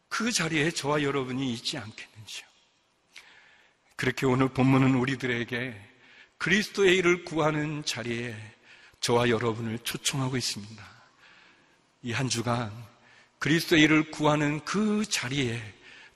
그 0.08 0.32
자리에 0.32 0.70
저와 0.70 1.02
여러분이 1.02 1.52
있지 1.52 1.76
않겠는지요? 1.76 2.46
그렇게 3.96 4.26
오늘 4.26 4.48
본문은 4.48 4.94
우리들에게 4.94 5.74
그리스도의 6.38 6.96
일을 6.96 7.24
구하는 7.24 7.84
자리에 7.84 8.34
저와 9.00 9.28
여러분을 9.28 9.78
초청하고 9.80 10.36
있습니다. 10.36 10.94
이 12.04 12.12
한 12.12 12.28
주간 12.28 12.72
그리스도의 13.38 13.82
일을 13.82 14.10
구하는 14.10 14.64
그 14.64 15.04
자리에 15.04 15.60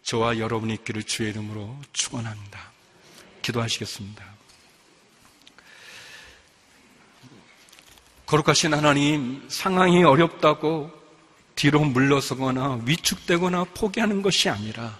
저와 0.02 0.38
여러분이 0.38 0.74
있기를 0.74 1.02
주의 1.02 1.30
이름으로 1.30 1.78
축원합니다. 1.92 2.72
기도하시겠습니다. 3.42 4.24
거룩하신 8.26 8.74
하나님, 8.74 9.48
상황이 9.48 10.04
어렵다고 10.04 10.97
뒤로 11.58 11.80
물러서거나 11.80 12.82
위축되거나 12.86 13.64
포기하는 13.74 14.22
것이 14.22 14.48
아니라 14.48 14.96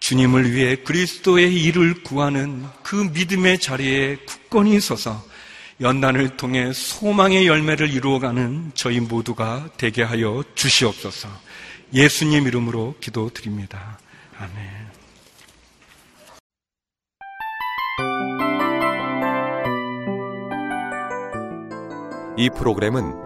주님을 0.00 0.52
위해 0.52 0.74
그리스도의 0.74 1.62
일을 1.62 2.02
구하는 2.02 2.66
그 2.82 2.96
믿음의 2.96 3.60
자리에 3.60 4.16
굳건히 4.26 4.80
서서 4.80 5.24
연단을 5.80 6.36
통해 6.36 6.72
소망의 6.72 7.46
열매를 7.46 7.88
이루어가는 7.88 8.72
저희 8.74 8.98
모두가 8.98 9.68
되게 9.76 10.02
하여 10.02 10.42
주시옵소서. 10.56 11.28
예수님 11.94 12.48
이름으로 12.48 12.96
기도드립니다. 13.00 14.00
아멘. 14.38 14.86
이 22.38 22.50
프로그램은 22.50 23.25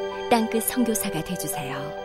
땅끝 0.31 0.63
성교사가 0.63 1.21
되주세요 1.25 2.00